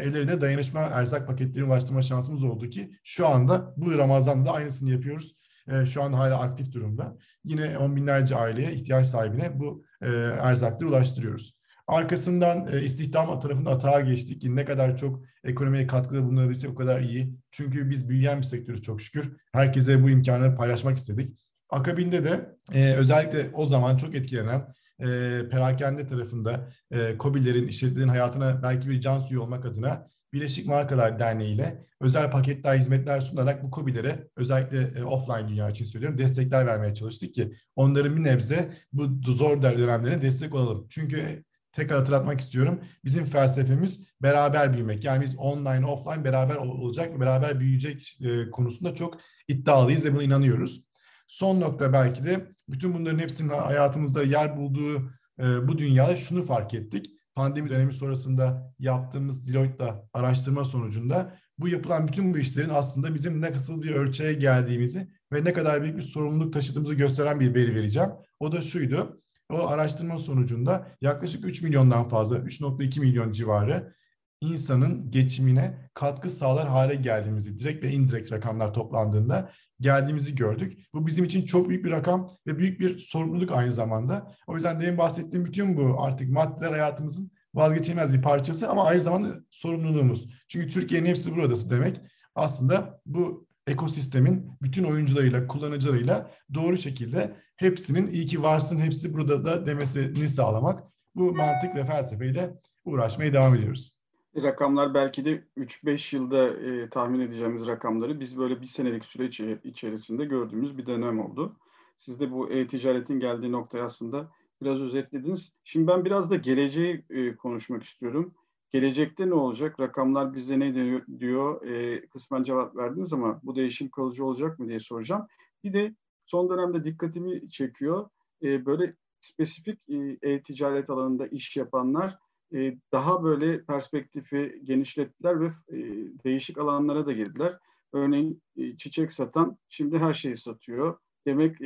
ellerine 0.00 0.40
dayanışma 0.40 0.80
erzak 0.80 1.26
paketleri 1.26 1.64
ulaştırma 1.64 2.02
şansımız 2.02 2.44
oldu 2.44 2.68
ki 2.68 2.90
şu 3.04 3.28
anda 3.28 3.74
bu 3.76 3.98
Ramazan'da 3.98 4.48
da 4.48 4.52
aynısını 4.52 4.90
yapıyoruz. 4.90 5.36
E, 5.68 5.86
şu 5.86 6.02
an 6.02 6.12
hala 6.12 6.40
aktif 6.40 6.72
durumda. 6.72 7.16
Yine 7.44 7.78
on 7.78 7.96
binlerce 7.96 8.36
aileye 8.36 8.72
ihtiyaç 8.72 9.06
sahibine 9.06 9.58
bu 9.58 9.84
e, 10.02 10.08
erzakları 10.40 10.88
ulaştırıyoruz. 10.88 11.61
Arkasından 11.92 12.68
e, 12.72 12.82
istihdam 12.82 13.40
tarafında 13.40 13.70
atağa 13.70 14.00
geçtik. 14.00 14.44
Ne 14.44 14.64
kadar 14.64 14.96
çok 14.96 15.22
ekonomiye 15.44 15.86
katkıda 15.86 16.24
bulunabilirsek 16.24 16.70
o 16.70 16.74
kadar 16.74 17.00
iyi. 17.00 17.34
Çünkü 17.50 17.90
biz 17.90 18.08
büyüyen 18.08 18.38
bir 18.38 18.46
sektörüz 18.46 18.82
çok 18.82 19.00
şükür. 19.00 19.36
Herkese 19.52 20.02
bu 20.02 20.10
imkanları 20.10 20.56
paylaşmak 20.56 20.96
istedik. 20.96 21.38
Akabinde 21.70 22.24
de 22.24 22.56
e, 22.74 22.94
özellikle 22.94 23.50
o 23.52 23.66
zaman 23.66 23.96
çok 23.96 24.14
etkilenen 24.14 24.74
e, 25.00 25.06
perakende 25.50 26.06
tarafında 26.06 26.68
e, 26.90 27.16
COBİ'lerin, 27.20 27.68
işletmelerin 27.68 28.08
hayatına 28.08 28.62
belki 28.62 28.90
bir 28.90 29.00
can 29.00 29.18
suyu 29.18 29.42
olmak 29.42 29.66
adına 29.66 30.10
Birleşik 30.32 30.66
Markalar 30.66 31.18
Derneği 31.18 31.54
ile 31.54 31.86
özel 32.00 32.30
paketler, 32.30 32.76
hizmetler 32.76 33.20
sunarak 33.20 33.64
bu 33.64 33.70
COBİ'lere 33.70 34.28
özellikle 34.36 35.00
e, 35.00 35.04
offline 35.04 35.48
dünya 35.48 35.70
için 35.70 35.84
söylüyorum 35.84 36.18
destekler 36.18 36.66
vermeye 36.66 36.94
çalıştık 36.94 37.34
ki 37.34 37.52
onların 37.76 38.16
bir 38.16 38.24
nebze 38.24 38.72
bu 38.92 39.32
zor 39.32 39.62
dönemlerine 39.62 40.22
destek 40.22 40.54
olalım. 40.54 40.86
Çünkü 40.90 41.44
tekrar 41.72 41.98
hatırlatmak 41.98 42.40
istiyorum. 42.40 42.80
Bizim 43.04 43.24
felsefemiz 43.24 44.06
beraber 44.22 44.72
büyümek. 44.72 45.04
Yani 45.04 45.24
biz 45.24 45.38
online, 45.38 45.86
offline 45.86 46.24
beraber 46.24 46.56
olacak 46.56 47.20
beraber 47.20 47.60
büyüyecek 47.60 48.18
e, 48.20 48.50
konusunda 48.50 48.94
çok 48.94 49.18
iddialıyız 49.48 50.04
ve 50.04 50.14
buna 50.14 50.22
inanıyoruz. 50.22 50.84
Son 51.28 51.60
nokta 51.60 51.92
belki 51.92 52.24
de 52.24 52.52
bütün 52.68 52.94
bunların 52.94 53.18
hepsinin 53.18 53.48
hayatımızda 53.48 54.22
yer 54.22 54.56
bulduğu 54.56 55.10
e, 55.38 55.68
bu 55.68 55.78
dünyada 55.78 56.16
şunu 56.16 56.42
fark 56.42 56.74
ettik. 56.74 57.06
Pandemi 57.34 57.70
dönemi 57.70 57.94
sonrasında 57.94 58.74
yaptığımız 58.78 59.48
Deloitte'da 59.48 60.08
araştırma 60.12 60.64
sonucunda 60.64 61.38
bu 61.58 61.68
yapılan 61.68 62.08
bütün 62.08 62.34
bu 62.34 62.38
işlerin 62.38 62.68
aslında 62.68 63.14
bizim 63.14 63.40
ne 63.40 63.52
nasıl 63.52 63.82
bir 63.82 63.90
ölçüye 63.90 64.32
geldiğimizi 64.32 65.08
ve 65.32 65.44
ne 65.44 65.52
kadar 65.52 65.82
büyük 65.82 65.96
bir 65.96 66.02
sorumluluk 66.02 66.52
taşıdığımızı 66.52 66.94
gösteren 66.94 67.40
bir 67.40 67.54
veri 67.54 67.74
vereceğim. 67.74 68.10
O 68.40 68.52
da 68.52 68.62
şuydu. 68.62 69.22
O 69.52 69.66
araştırma 69.66 70.18
sonucunda 70.18 70.86
yaklaşık 71.00 71.44
3 71.44 71.62
milyondan 71.62 72.08
fazla, 72.08 72.38
3.2 72.38 73.00
milyon 73.00 73.32
civarı 73.32 73.94
insanın 74.40 75.10
geçimine 75.10 75.90
katkı 75.94 76.30
sağlar 76.30 76.68
hale 76.68 76.94
geldiğimizi 76.94 77.58
direkt 77.58 77.84
ve 77.84 77.90
indirekt 77.90 78.32
rakamlar 78.32 78.74
toplandığında 78.74 79.52
geldiğimizi 79.80 80.34
gördük. 80.34 80.78
Bu 80.94 81.06
bizim 81.06 81.24
için 81.24 81.46
çok 81.46 81.68
büyük 81.68 81.84
bir 81.84 81.90
rakam 81.90 82.28
ve 82.46 82.58
büyük 82.58 82.80
bir 82.80 82.98
sorumluluk 82.98 83.52
aynı 83.52 83.72
zamanda. 83.72 84.34
O 84.46 84.54
yüzden 84.54 84.80
demin 84.80 84.98
bahsettiğim 84.98 85.46
bütün 85.46 85.76
bu 85.76 86.02
artık 86.02 86.30
maddeler 86.30 86.70
hayatımızın 86.70 87.30
vazgeçilmez 87.54 88.14
bir 88.14 88.22
parçası 88.22 88.68
ama 88.68 88.84
aynı 88.84 89.00
zamanda 89.00 89.34
sorumluluğumuz. 89.50 90.28
Çünkü 90.48 90.68
Türkiye'nin 90.68 91.08
hepsi 91.08 91.36
buradası 91.36 91.70
demek 91.70 92.00
aslında 92.34 93.00
bu 93.06 93.46
ekosistemin 93.66 94.58
bütün 94.62 94.84
oyuncularıyla, 94.84 95.46
kullanıcılarıyla 95.46 96.30
doğru 96.54 96.76
şekilde 96.76 97.36
hepsinin 97.62 98.10
iyi 98.10 98.26
ki 98.26 98.42
varsın, 98.42 98.80
hepsi 98.80 99.14
burada 99.14 99.44
da 99.44 99.66
demesini 99.66 100.28
sağlamak. 100.28 100.84
Bu 101.14 101.32
mantık 101.32 101.74
ve 101.74 101.84
felsefeyle 101.84 102.60
uğraşmaya 102.84 103.32
devam 103.32 103.54
ediyoruz. 103.54 104.02
Rakamlar 104.36 104.94
belki 104.94 105.24
de 105.24 105.44
3-5 105.56 106.16
yılda 106.16 106.48
e, 106.48 106.90
tahmin 106.90 107.20
edeceğimiz 107.20 107.66
rakamları 107.66 108.20
biz 108.20 108.38
böyle 108.38 108.60
bir 108.60 108.66
senelik 108.66 109.04
süreç 109.04 109.40
içerisinde 109.64 110.24
gördüğümüz 110.24 110.78
bir 110.78 110.86
dönem 110.86 111.20
oldu. 111.20 111.56
Siz 111.96 112.20
de 112.20 112.32
bu 112.32 112.50
e-ticaretin 112.50 113.20
geldiği 113.20 113.52
noktayı 113.52 113.84
aslında 113.84 114.30
biraz 114.62 114.80
özetlediniz. 114.80 115.52
Şimdi 115.64 115.86
ben 115.86 116.04
biraz 116.04 116.30
da 116.30 116.36
geleceği 116.36 117.04
e, 117.10 117.36
konuşmak 117.36 117.82
istiyorum. 117.82 118.34
Gelecekte 118.70 119.28
ne 119.28 119.34
olacak? 119.34 119.80
Rakamlar 119.80 120.34
bize 120.34 120.58
ne 120.58 120.74
diyor? 120.74 121.02
diyor 121.18 121.66
e, 121.66 122.06
kısmen 122.06 122.42
cevap 122.42 122.76
verdiniz 122.76 123.12
ama 123.12 123.40
bu 123.42 123.56
değişim 123.56 123.88
kalıcı 123.88 124.24
olacak 124.24 124.58
mı 124.58 124.68
diye 124.68 124.80
soracağım. 124.80 125.26
Bir 125.64 125.72
de 125.72 125.94
son 126.32 126.50
dönemde 126.50 126.84
dikkatimi 126.84 127.50
çekiyor. 127.50 128.08
E, 128.42 128.66
böyle 128.66 128.96
spesifik 129.20 129.78
e, 129.88 130.18
e-ticaret 130.22 130.90
alanında 130.90 131.26
iş 131.26 131.56
yapanlar 131.56 132.18
e, 132.54 132.76
daha 132.92 133.24
böyle 133.24 133.64
perspektifi 133.64 134.60
genişlettiler 134.64 135.40
ve 135.40 135.46
e, 135.46 135.76
değişik 136.24 136.58
alanlara 136.58 137.06
da 137.06 137.12
girdiler. 137.12 137.58
Örneğin 137.92 138.42
e, 138.56 138.76
çiçek 138.76 139.12
satan 139.12 139.58
şimdi 139.68 139.98
her 139.98 140.14
şeyi 140.14 140.36
satıyor. 140.36 140.98
Demek 141.26 141.56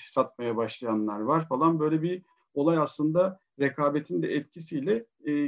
satmaya 0.00 0.56
başlayanlar 0.56 1.20
var 1.20 1.48
falan. 1.48 1.80
Böyle 1.80 2.02
bir 2.02 2.22
olay 2.54 2.78
aslında 2.78 3.38
rekabetin 3.60 4.22
de 4.22 4.34
etkisiyle 4.34 5.06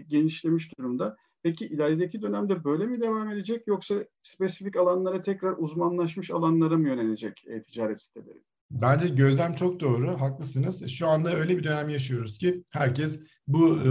genişlemiş 0.09 0.79
durumda. 0.79 1.17
Peki 1.43 1.67
ilerideki 1.67 2.23
dönemde 2.23 2.65
böyle 2.65 2.87
mi 2.87 3.01
devam 3.01 3.31
edecek 3.31 3.67
yoksa 3.67 3.95
spesifik 4.23 4.77
alanlara 4.77 5.23
tekrar 5.23 5.55
uzmanlaşmış 5.59 6.31
alanlara 6.31 6.77
mı 6.77 6.89
yönelecek 6.89 7.45
e-ticaret 7.47 8.03
siteleri? 8.03 8.43
Bence 8.71 9.09
gözlem 9.09 9.55
çok 9.55 9.81
doğru, 9.81 10.21
haklısınız. 10.21 10.89
Şu 10.89 11.09
anda 11.09 11.35
öyle 11.35 11.59
bir 11.59 11.65
dönem 11.65 11.89
yaşıyoruz 11.89 12.39
ki 12.39 12.65
herkes 12.73 13.25
bu 13.47 13.79
e, 13.79 13.85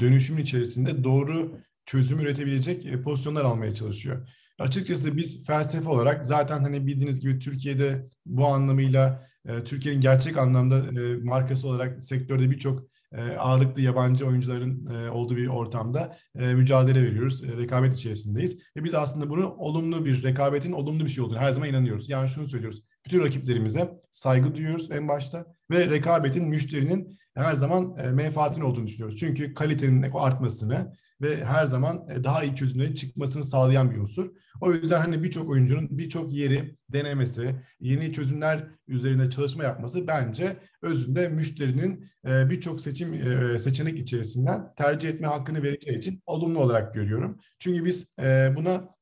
dönüşümün 0.00 0.42
içerisinde 0.42 1.04
doğru 1.04 1.58
çözüm 1.86 2.20
üretebilecek 2.20 2.86
e, 2.86 3.02
pozisyonlar 3.02 3.44
almaya 3.44 3.74
çalışıyor. 3.74 4.28
Açıkçası 4.58 5.16
biz 5.16 5.46
felsefe 5.46 5.88
olarak 5.88 6.26
zaten 6.26 6.60
hani 6.60 6.86
bildiğiniz 6.86 7.20
gibi 7.20 7.38
Türkiye'de 7.38 8.06
bu 8.26 8.46
anlamıyla 8.46 9.26
e, 9.48 9.64
Türkiye'nin 9.64 10.00
gerçek 10.00 10.36
anlamda 10.38 10.78
e, 11.02 11.16
markası 11.16 11.68
olarak 11.68 12.02
sektörde 12.02 12.50
birçok 12.50 12.82
e, 13.12 13.22
ağırlıklı 13.22 13.82
yabancı 13.82 14.26
oyuncuların 14.26 14.86
e, 14.86 15.10
olduğu 15.10 15.36
bir 15.36 15.46
ortamda 15.46 16.16
e, 16.38 16.54
mücadele 16.54 17.02
veriyoruz. 17.02 17.44
E, 17.44 17.56
rekabet 17.56 17.94
içerisindeyiz. 17.94 18.58
Ve 18.76 18.84
biz 18.84 18.94
aslında 18.94 19.30
bunu 19.30 19.54
olumlu 19.54 20.04
bir 20.04 20.22
rekabetin 20.22 20.72
olumlu 20.72 21.04
bir 21.04 21.10
şey 21.10 21.24
olduğunu 21.24 21.38
her 21.38 21.52
zaman 21.52 21.68
inanıyoruz. 21.68 22.08
Yani 22.08 22.28
şunu 22.28 22.46
söylüyoruz. 22.46 22.82
Bütün 23.06 23.20
rakiplerimize 23.20 24.00
saygı 24.10 24.54
duyuyoruz 24.54 24.90
en 24.90 25.08
başta 25.08 25.46
ve 25.70 25.90
rekabetin 25.90 26.48
müşterinin 26.48 27.20
her 27.34 27.54
zaman 27.54 27.96
e, 27.98 28.10
menfaatin 28.10 28.60
olduğunu 28.60 28.86
düşünüyoruz. 28.86 29.18
Çünkü 29.18 29.54
kalitenin 29.54 30.10
artmasını 30.14 30.92
ve 31.22 31.44
her 31.44 31.66
zaman 31.66 32.08
e, 32.10 32.24
daha 32.24 32.44
iyi 32.44 32.56
çözümlerin 32.56 32.94
çıkmasını 32.94 33.44
sağlayan 33.44 33.90
bir 33.90 33.96
unsur. 33.96 34.30
O 34.60 34.72
yüzden 34.72 35.00
hani 35.00 35.22
birçok 35.22 35.48
oyuncunun 35.48 35.88
birçok 35.90 36.32
yeri 36.32 36.76
denemesi, 36.88 37.54
yeni 37.80 38.12
çözümler 38.12 38.66
üzerinde 38.88 39.30
çalışma 39.30 39.64
yapması 39.64 40.06
bence 40.06 40.56
özünde 40.82 41.28
müşterinin 41.28 42.10
e, 42.26 42.50
birçok 42.50 42.80
seçim 42.80 43.22
seçenek 43.58 43.98
içerisinden 43.98 44.74
tercih 44.74 45.08
etme 45.08 45.26
hakkını 45.26 45.62
vereceği 45.62 45.98
için 45.98 46.22
olumlu 46.26 46.58
olarak 46.58 46.94
görüyorum. 46.94 47.38
Çünkü 47.58 47.84
biz 47.84 48.14
buna 48.56 48.94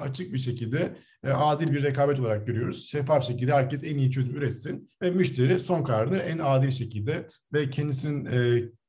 açık 0.00 0.32
bir 0.32 0.38
şekilde 0.38 0.96
adil 1.24 1.72
bir 1.72 1.82
rekabet 1.82 2.20
olarak 2.20 2.46
görüyoruz. 2.46 2.86
Şeffaf 2.86 3.26
şekilde 3.26 3.52
herkes 3.52 3.84
en 3.84 3.98
iyi 3.98 4.10
çözüm 4.10 4.36
üretsin 4.36 4.88
ve 5.02 5.10
müşteri 5.10 5.60
son 5.60 5.84
kararını 5.84 6.18
en 6.18 6.38
adil 6.38 6.70
şekilde 6.70 7.28
ve 7.52 7.70
kendisinin 7.70 8.28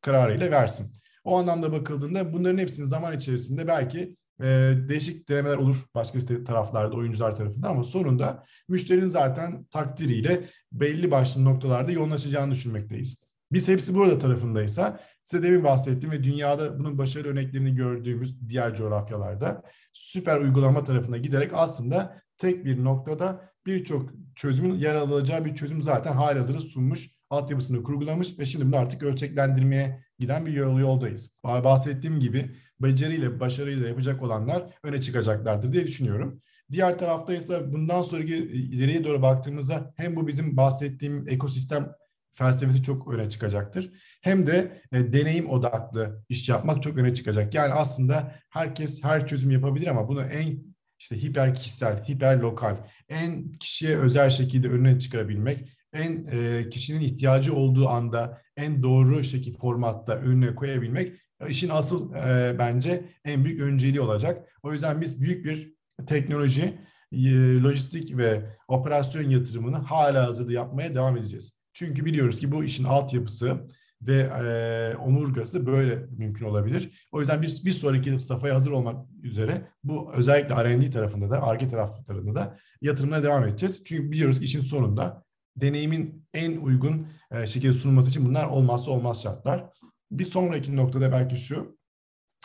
kararıyla 0.02 0.52
versin. 0.52 0.94
O 1.24 1.38
anlamda 1.38 1.72
bakıldığında 1.72 2.34
bunların 2.34 2.58
hepsinin 2.58 2.88
zaman 2.88 3.18
içerisinde 3.18 3.68
belki 3.68 4.18
e, 4.42 4.74
değişik 4.90 5.30
denemeler 5.30 5.58
olur 5.58 5.86
başka 5.96 6.44
taraflarda, 6.46 6.96
oyuncular 6.96 7.36
tarafından 7.36 7.70
ama 7.70 7.84
sonunda 7.84 8.44
müşterinin 8.70 9.08
zaten 9.08 9.66
takdiriyle 9.66 10.50
belli 10.72 11.12
başlı 11.12 11.46
noktalarda 11.46 11.92
yoğunlaşacağını 11.92 12.52
düşünmekteyiz. 12.52 13.24
Biz 13.52 13.68
hepsi 13.68 13.96
burada 13.96 14.20
tarafındaysa 14.20 15.00
size 15.24 15.44
demin 15.44 15.64
bahsettiğim 15.64 16.12
ve 16.12 16.24
dünyada 16.24 16.80
bunun 16.80 16.98
başarılı 16.98 17.32
örneklerini 17.32 17.76
gördüğümüz 17.76 18.50
diğer 18.50 18.76
coğrafyalarda 18.76 19.64
süper 19.94 20.40
uygulama 20.40 20.84
tarafına 20.84 21.18
giderek 21.18 21.52
aslında 21.54 22.22
tek 22.38 22.66
bir 22.66 22.84
noktada 22.84 23.54
birçok 23.66 24.10
çözümün 24.36 24.76
yer 24.76 24.96
alacağı 24.96 25.46
bir 25.46 25.56
çözüm 25.56 25.82
zaten 25.82 26.14
halihazırda 26.14 26.62
sunmuş, 26.62 27.10
altyapısını 27.30 27.84
kurgulamış 27.84 28.40
ve 28.40 28.46
şimdi 28.46 28.66
bunu 28.66 28.76
artık 28.76 29.04
ölçeklendirmeye 29.04 30.04
giden 30.20 30.46
bir 30.46 30.54
yol 30.54 30.80
yoldayız. 30.80 31.38
Bahsettiğim 31.44 32.20
gibi 32.20 32.56
beceriyle, 32.80 33.40
başarıyla 33.40 33.88
yapacak 33.88 34.24
olanlar 34.24 34.74
öne 34.84 35.02
çıkacaklardır 35.02 35.74
diye 35.74 35.88
düşünüyorum. 35.88 36.42
Diğer 36.72 36.98
tarafta 36.98 37.34
ise 37.34 37.74
bundan 37.74 38.04
sonraki 38.04 38.36
ileriye 38.36 39.04
doğru 39.04 39.22
baktığımızda 39.22 39.94
hem 39.98 40.16
bu 40.16 40.28
bizim 40.28 40.58
bahsettiğim 40.58 41.28
ekosistem 41.28 41.92
felsefesi 42.32 42.84
çok 42.84 43.14
öne 43.14 43.30
çıkacaktır. 43.30 43.92
Hem 44.24 44.48
de 44.48 44.82
e, 44.92 45.14
deneyim 45.14 45.50
odaklı 45.50 46.24
iş 46.30 46.50
yapmak 46.50 46.84
çok 46.84 46.98
öne 46.98 47.16
çıkacak. 47.16 47.54
Yani 47.54 47.74
aslında 47.74 48.36
herkes 48.50 49.04
her 49.04 49.28
çözüm 49.28 49.52
yapabilir 49.52 49.88
ama 49.88 50.08
bunu 50.08 50.24
en 50.24 50.60
işte 51.00 51.24
hiper 51.24 51.56
kişisel, 51.56 52.04
hiper 52.04 52.38
lokal, 52.40 52.78
en 53.10 53.52
kişiye 53.52 53.98
özel 53.98 54.30
şekilde 54.30 54.68
önüne 54.68 55.00
çıkarabilmek, 55.00 55.70
en 55.94 56.28
e, 56.32 56.70
kişinin 56.70 57.00
ihtiyacı 57.00 57.54
olduğu 57.56 57.88
anda 57.88 58.42
en 58.58 58.84
doğru 58.84 59.24
şekilde 59.24 59.58
formatta 59.58 60.16
önüne 60.16 60.56
koyabilmek 60.56 61.14
işin 61.50 61.70
asıl 61.70 62.14
e, 62.14 62.56
bence 62.60 63.06
en 63.26 63.46
büyük 63.46 63.62
önceliği 63.62 64.02
olacak. 64.02 64.60
O 64.64 64.74
yüzden 64.74 65.02
biz 65.02 65.22
büyük 65.22 65.46
bir 65.46 65.74
teknoloji, 66.08 66.80
e, 67.12 67.62
lojistik 67.62 68.18
ve 68.18 68.58
operasyon 68.68 69.30
yatırımını 69.30 69.78
hala 69.78 70.28
hazırda 70.28 70.52
yapmaya 70.52 70.96
devam 70.96 71.18
edeceğiz. 71.18 71.60
Çünkü 71.74 72.06
biliyoruz 72.06 72.40
ki 72.40 72.52
bu 72.52 72.64
işin 72.64 72.84
altyapısı 72.84 73.68
ve 74.08 74.20
e, 74.22 74.98
omurgası 74.98 75.66
böyle 75.66 75.96
mümkün 76.18 76.46
olabilir. 76.46 77.08
O 77.12 77.20
yüzden 77.20 77.42
biz 77.42 77.66
bir 77.66 77.72
sonraki 77.72 78.20
safhaya 78.20 78.56
hazır 78.56 78.72
olmak 78.72 79.06
üzere 79.24 79.68
bu 79.84 80.14
özellikle 80.14 80.56
R&D 80.64 80.90
tarafında 80.90 81.30
da, 81.30 81.44
ARGE 81.44 81.68
taraflarında 81.68 82.36
da 82.36 82.58
yatırımına 82.82 83.24
devam 83.24 83.48
edeceğiz. 83.48 83.84
Çünkü 83.86 84.12
biliyoruz 84.12 84.42
işin 84.42 84.62
sonunda 84.62 85.24
deneyimin 85.56 86.26
en 86.34 86.58
uygun 86.58 87.08
e, 87.32 87.48
şekilde 87.48 87.74
sunulması 87.74 88.10
için 88.10 88.26
bunlar 88.26 88.46
olmazsa 88.46 88.92
olmaz 88.92 89.24
şartlar. 89.24 89.66
Bir 90.12 90.26
sonraki 90.26 90.76
noktada 90.76 91.12
belki 91.12 91.38
şu, 91.38 91.78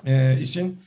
e, 0.07 0.41
işin 0.41 0.83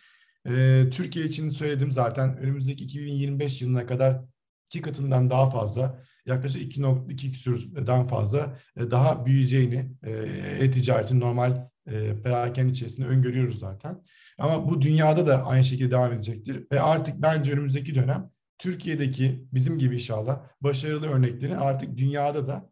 e, 0.48 0.86
Türkiye 0.92 1.26
için 1.26 1.50
söyledim 1.50 1.92
zaten 1.92 2.38
önümüzdeki 2.38 2.84
2025 2.84 3.62
yılına 3.62 3.86
kadar 3.86 4.22
iki 4.70 4.82
katından 4.82 5.30
daha 5.30 5.50
fazla 5.50 6.04
yaklaşık 6.26 6.62
2.2 6.62 7.32
küsürden 7.32 8.08
fazla 8.08 8.58
e, 8.78 8.92
daha 8.92 9.26
büyüyeceğini 9.26 9.92
e, 10.04 10.12
e-ticaretin 10.60 11.20
normal 11.20 11.68
e, 11.88 12.22
perakende 12.22 12.72
içerisinde 12.72 13.08
öngörüyoruz 13.08 13.60
zaten. 13.60 14.04
Ama 14.38 14.70
bu 14.70 14.82
dünyada 14.82 15.28
da 15.28 15.46
aynı 15.46 15.64
şekilde 15.64 15.92
devam 15.92 16.14
edecektir. 16.14 16.68
Ve 16.72 16.82
artık 16.82 17.22
bence 17.22 17.52
önümüzdeki 17.52 17.96
dönem 17.96 18.30
Türkiye'deki 18.58 19.46
bizim 19.54 19.78
gibi 19.78 19.96
inşallah 19.96 20.40
başarılı 20.62 21.08
örneklerin 21.08 21.54
artık 21.54 21.98
dünyada 21.98 22.48
da 22.48 22.70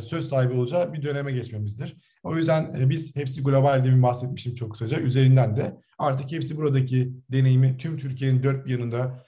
söz 0.00 0.28
sahibi 0.28 0.54
olacağı 0.54 0.92
bir 0.92 1.02
döneme 1.02 1.32
geçmemizdir. 1.32 1.96
O 2.22 2.36
yüzden 2.36 2.90
biz 2.90 3.16
hepsi 3.16 3.42
global 3.42 3.84
demin 3.84 4.02
bahsetmiştim 4.02 4.54
çok 4.54 4.72
kısaca. 4.72 5.00
Üzerinden 5.00 5.56
de 5.56 5.76
artık 5.98 6.32
hepsi 6.32 6.56
buradaki 6.56 7.12
deneyimi 7.32 7.76
tüm 7.76 7.96
Türkiye'nin 7.96 8.42
dört 8.42 8.66
bir 8.66 8.70
yanında 8.70 9.24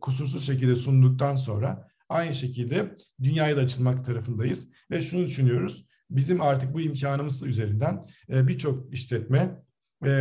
kusursuz 0.00 0.46
şekilde 0.46 0.76
sunduktan 0.76 1.36
sonra 1.36 1.88
aynı 2.12 2.34
şekilde 2.34 2.96
dünyaya 3.22 3.56
da 3.56 3.60
açılmak 3.60 4.04
tarafındayız. 4.04 4.68
Ve 4.90 5.02
şunu 5.02 5.26
düşünüyoruz. 5.26 5.86
Bizim 6.10 6.40
artık 6.40 6.74
bu 6.74 6.80
imkanımız 6.80 7.42
üzerinden 7.42 8.02
birçok 8.28 8.94
işletme 8.94 9.62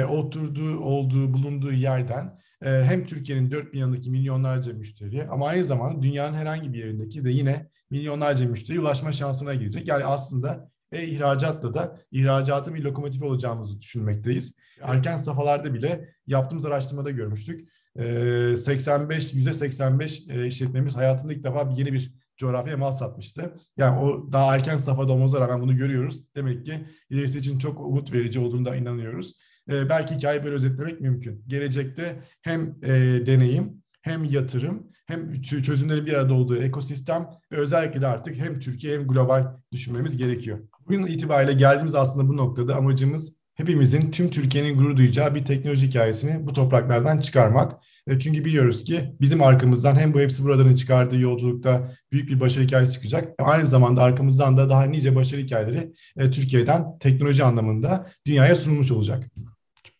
oturduğu, 0.09 0.79
olduğu, 0.79 1.33
bulunduğu 1.33 1.71
yerden 1.71 2.39
hem 2.61 3.05
Türkiye'nin 3.05 3.51
dört 3.51 3.73
bir 3.73 3.79
yanındaki 3.79 4.09
milyonlarca 4.09 4.73
müşteri 4.73 5.27
ama 5.27 5.47
aynı 5.47 5.63
zamanda 5.63 6.01
dünyanın 6.01 6.33
herhangi 6.33 6.73
bir 6.73 6.77
yerindeki 6.77 7.25
de 7.25 7.31
yine 7.31 7.69
milyonlarca 7.89 8.45
müşteri 8.45 8.79
ulaşma 8.79 9.11
şansına 9.11 9.53
girecek. 9.53 9.87
Yani 9.87 10.05
aslında 10.05 10.71
e-ihracatla 10.91 11.73
da 11.73 11.99
ihracatın 12.11 12.75
bir 12.75 12.83
lokomotif 12.83 13.23
olacağımızı 13.23 13.79
düşünmekteyiz. 13.79 14.57
Erken 14.81 15.15
safhalarda 15.15 15.73
bile 15.73 16.09
yaptığımız 16.27 16.65
araştırmada 16.65 17.11
görmüştük. 17.11 17.69
85, 17.97 19.33
%85 19.33 20.47
işletmemiz 20.47 20.97
hayatında 20.97 21.33
ilk 21.33 21.43
defa 21.43 21.69
bir 21.69 21.77
yeni 21.77 21.93
bir 21.93 22.13
coğrafyaya 22.37 22.77
mal 22.77 22.91
satmıştı. 22.91 23.53
Yani 23.77 23.99
o 23.99 24.31
daha 24.31 24.55
erken 24.55 24.77
safhada 24.77 25.11
olmamıza 25.11 25.39
rağmen 25.39 25.61
bunu 25.61 25.77
görüyoruz. 25.77 26.23
Demek 26.35 26.65
ki 26.65 26.87
ilerisi 27.09 27.39
için 27.39 27.57
çok 27.57 27.79
umut 27.79 28.13
verici 28.13 28.39
olduğunda 28.39 28.75
inanıyoruz. 28.75 29.37
belki 29.67 30.15
hikayeyi 30.15 30.43
böyle 30.43 30.55
özetlemek 30.55 31.01
mümkün. 31.01 31.43
Gelecekte 31.47 32.23
hem 32.41 32.81
deneyim 33.25 33.83
hem 34.01 34.23
yatırım 34.23 34.91
hem 35.05 35.41
çözümlerin 35.41 36.05
bir 36.05 36.13
arada 36.13 36.33
olduğu 36.33 36.57
ekosistem 36.57 37.29
ve 37.51 37.57
özellikle 37.57 38.01
de 38.01 38.07
artık 38.07 38.35
hem 38.35 38.59
Türkiye 38.59 38.99
hem 38.99 39.07
global 39.07 39.57
düşünmemiz 39.71 40.17
gerekiyor. 40.17 40.59
Bugün 40.85 41.05
itibariyle 41.05 41.53
geldiğimiz 41.53 41.95
aslında 41.95 42.29
bu 42.29 42.37
noktada 42.37 42.75
amacımız 42.75 43.40
hepimizin 43.61 44.11
tüm 44.11 44.29
Türkiye'nin 44.29 44.77
gurur 44.77 44.97
duyacağı 44.97 45.35
bir 45.35 45.45
teknoloji 45.45 45.87
hikayesini 45.87 46.47
bu 46.47 46.53
topraklardan 46.53 47.21
çıkarmak. 47.21 47.73
E, 48.07 48.19
çünkü 48.19 48.45
biliyoruz 48.45 48.83
ki 48.83 49.15
bizim 49.21 49.43
arkamızdan 49.43 49.95
hem 49.95 50.13
bu 50.13 50.19
hepsi 50.19 50.43
buraların 50.43 50.75
çıkardığı 50.75 51.19
yolculukta 51.19 51.91
büyük 52.11 52.29
bir 52.29 52.39
başarı 52.39 52.65
hikayesi 52.65 52.93
çıkacak. 52.93 53.33
Aynı 53.39 53.65
zamanda 53.65 54.03
arkamızdan 54.03 54.57
da 54.57 54.69
daha 54.69 54.83
nice 54.83 55.15
başarı 55.15 55.41
hikayeleri 55.41 55.93
e, 56.17 56.31
Türkiye'den 56.31 56.97
teknoloji 56.99 57.43
anlamında 57.43 58.11
dünyaya 58.25 58.55
sunulmuş 58.55 58.91
olacak. 58.91 59.23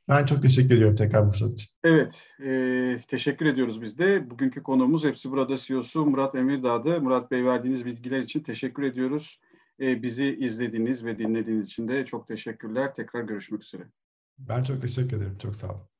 Ben 0.09 0.25
çok 0.25 0.41
teşekkür 0.41 0.75
ediyorum 0.75 0.95
tekrar 0.95 1.25
bu 1.25 1.29
fırsat 1.29 1.53
için. 1.53 1.69
Evet, 1.83 2.29
e, 2.45 2.99
teşekkür 3.07 3.45
ediyoruz 3.45 3.81
biz 3.81 3.97
de. 3.97 4.29
Bugünkü 4.29 4.63
konuğumuz 4.63 5.03
Hepsi 5.03 5.31
Burada 5.31 5.57
CEO'su 5.57 6.05
Murat 6.05 6.35
Emirdağ'dı. 6.35 7.01
Murat 7.01 7.31
Bey 7.31 7.45
verdiğiniz 7.45 7.85
bilgiler 7.85 8.19
için 8.19 8.39
teşekkür 8.39 8.83
ediyoruz. 8.83 9.39
E, 9.81 10.01
bizi 10.03 10.35
izlediğiniz 10.35 11.05
ve 11.05 11.19
dinlediğiniz 11.19 11.65
için 11.65 11.87
de 11.87 12.05
çok 12.05 12.27
teşekkürler. 12.27 12.95
Tekrar 12.95 13.23
görüşmek 13.23 13.63
üzere. 13.63 13.83
Ben 14.37 14.63
çok 14.63 14.81
teşekkür 14.81 15.17
ederim. 15.17 15.37
Çok 15.37 15.55
sağ 15.55 15.69
olun. 15.69 15.90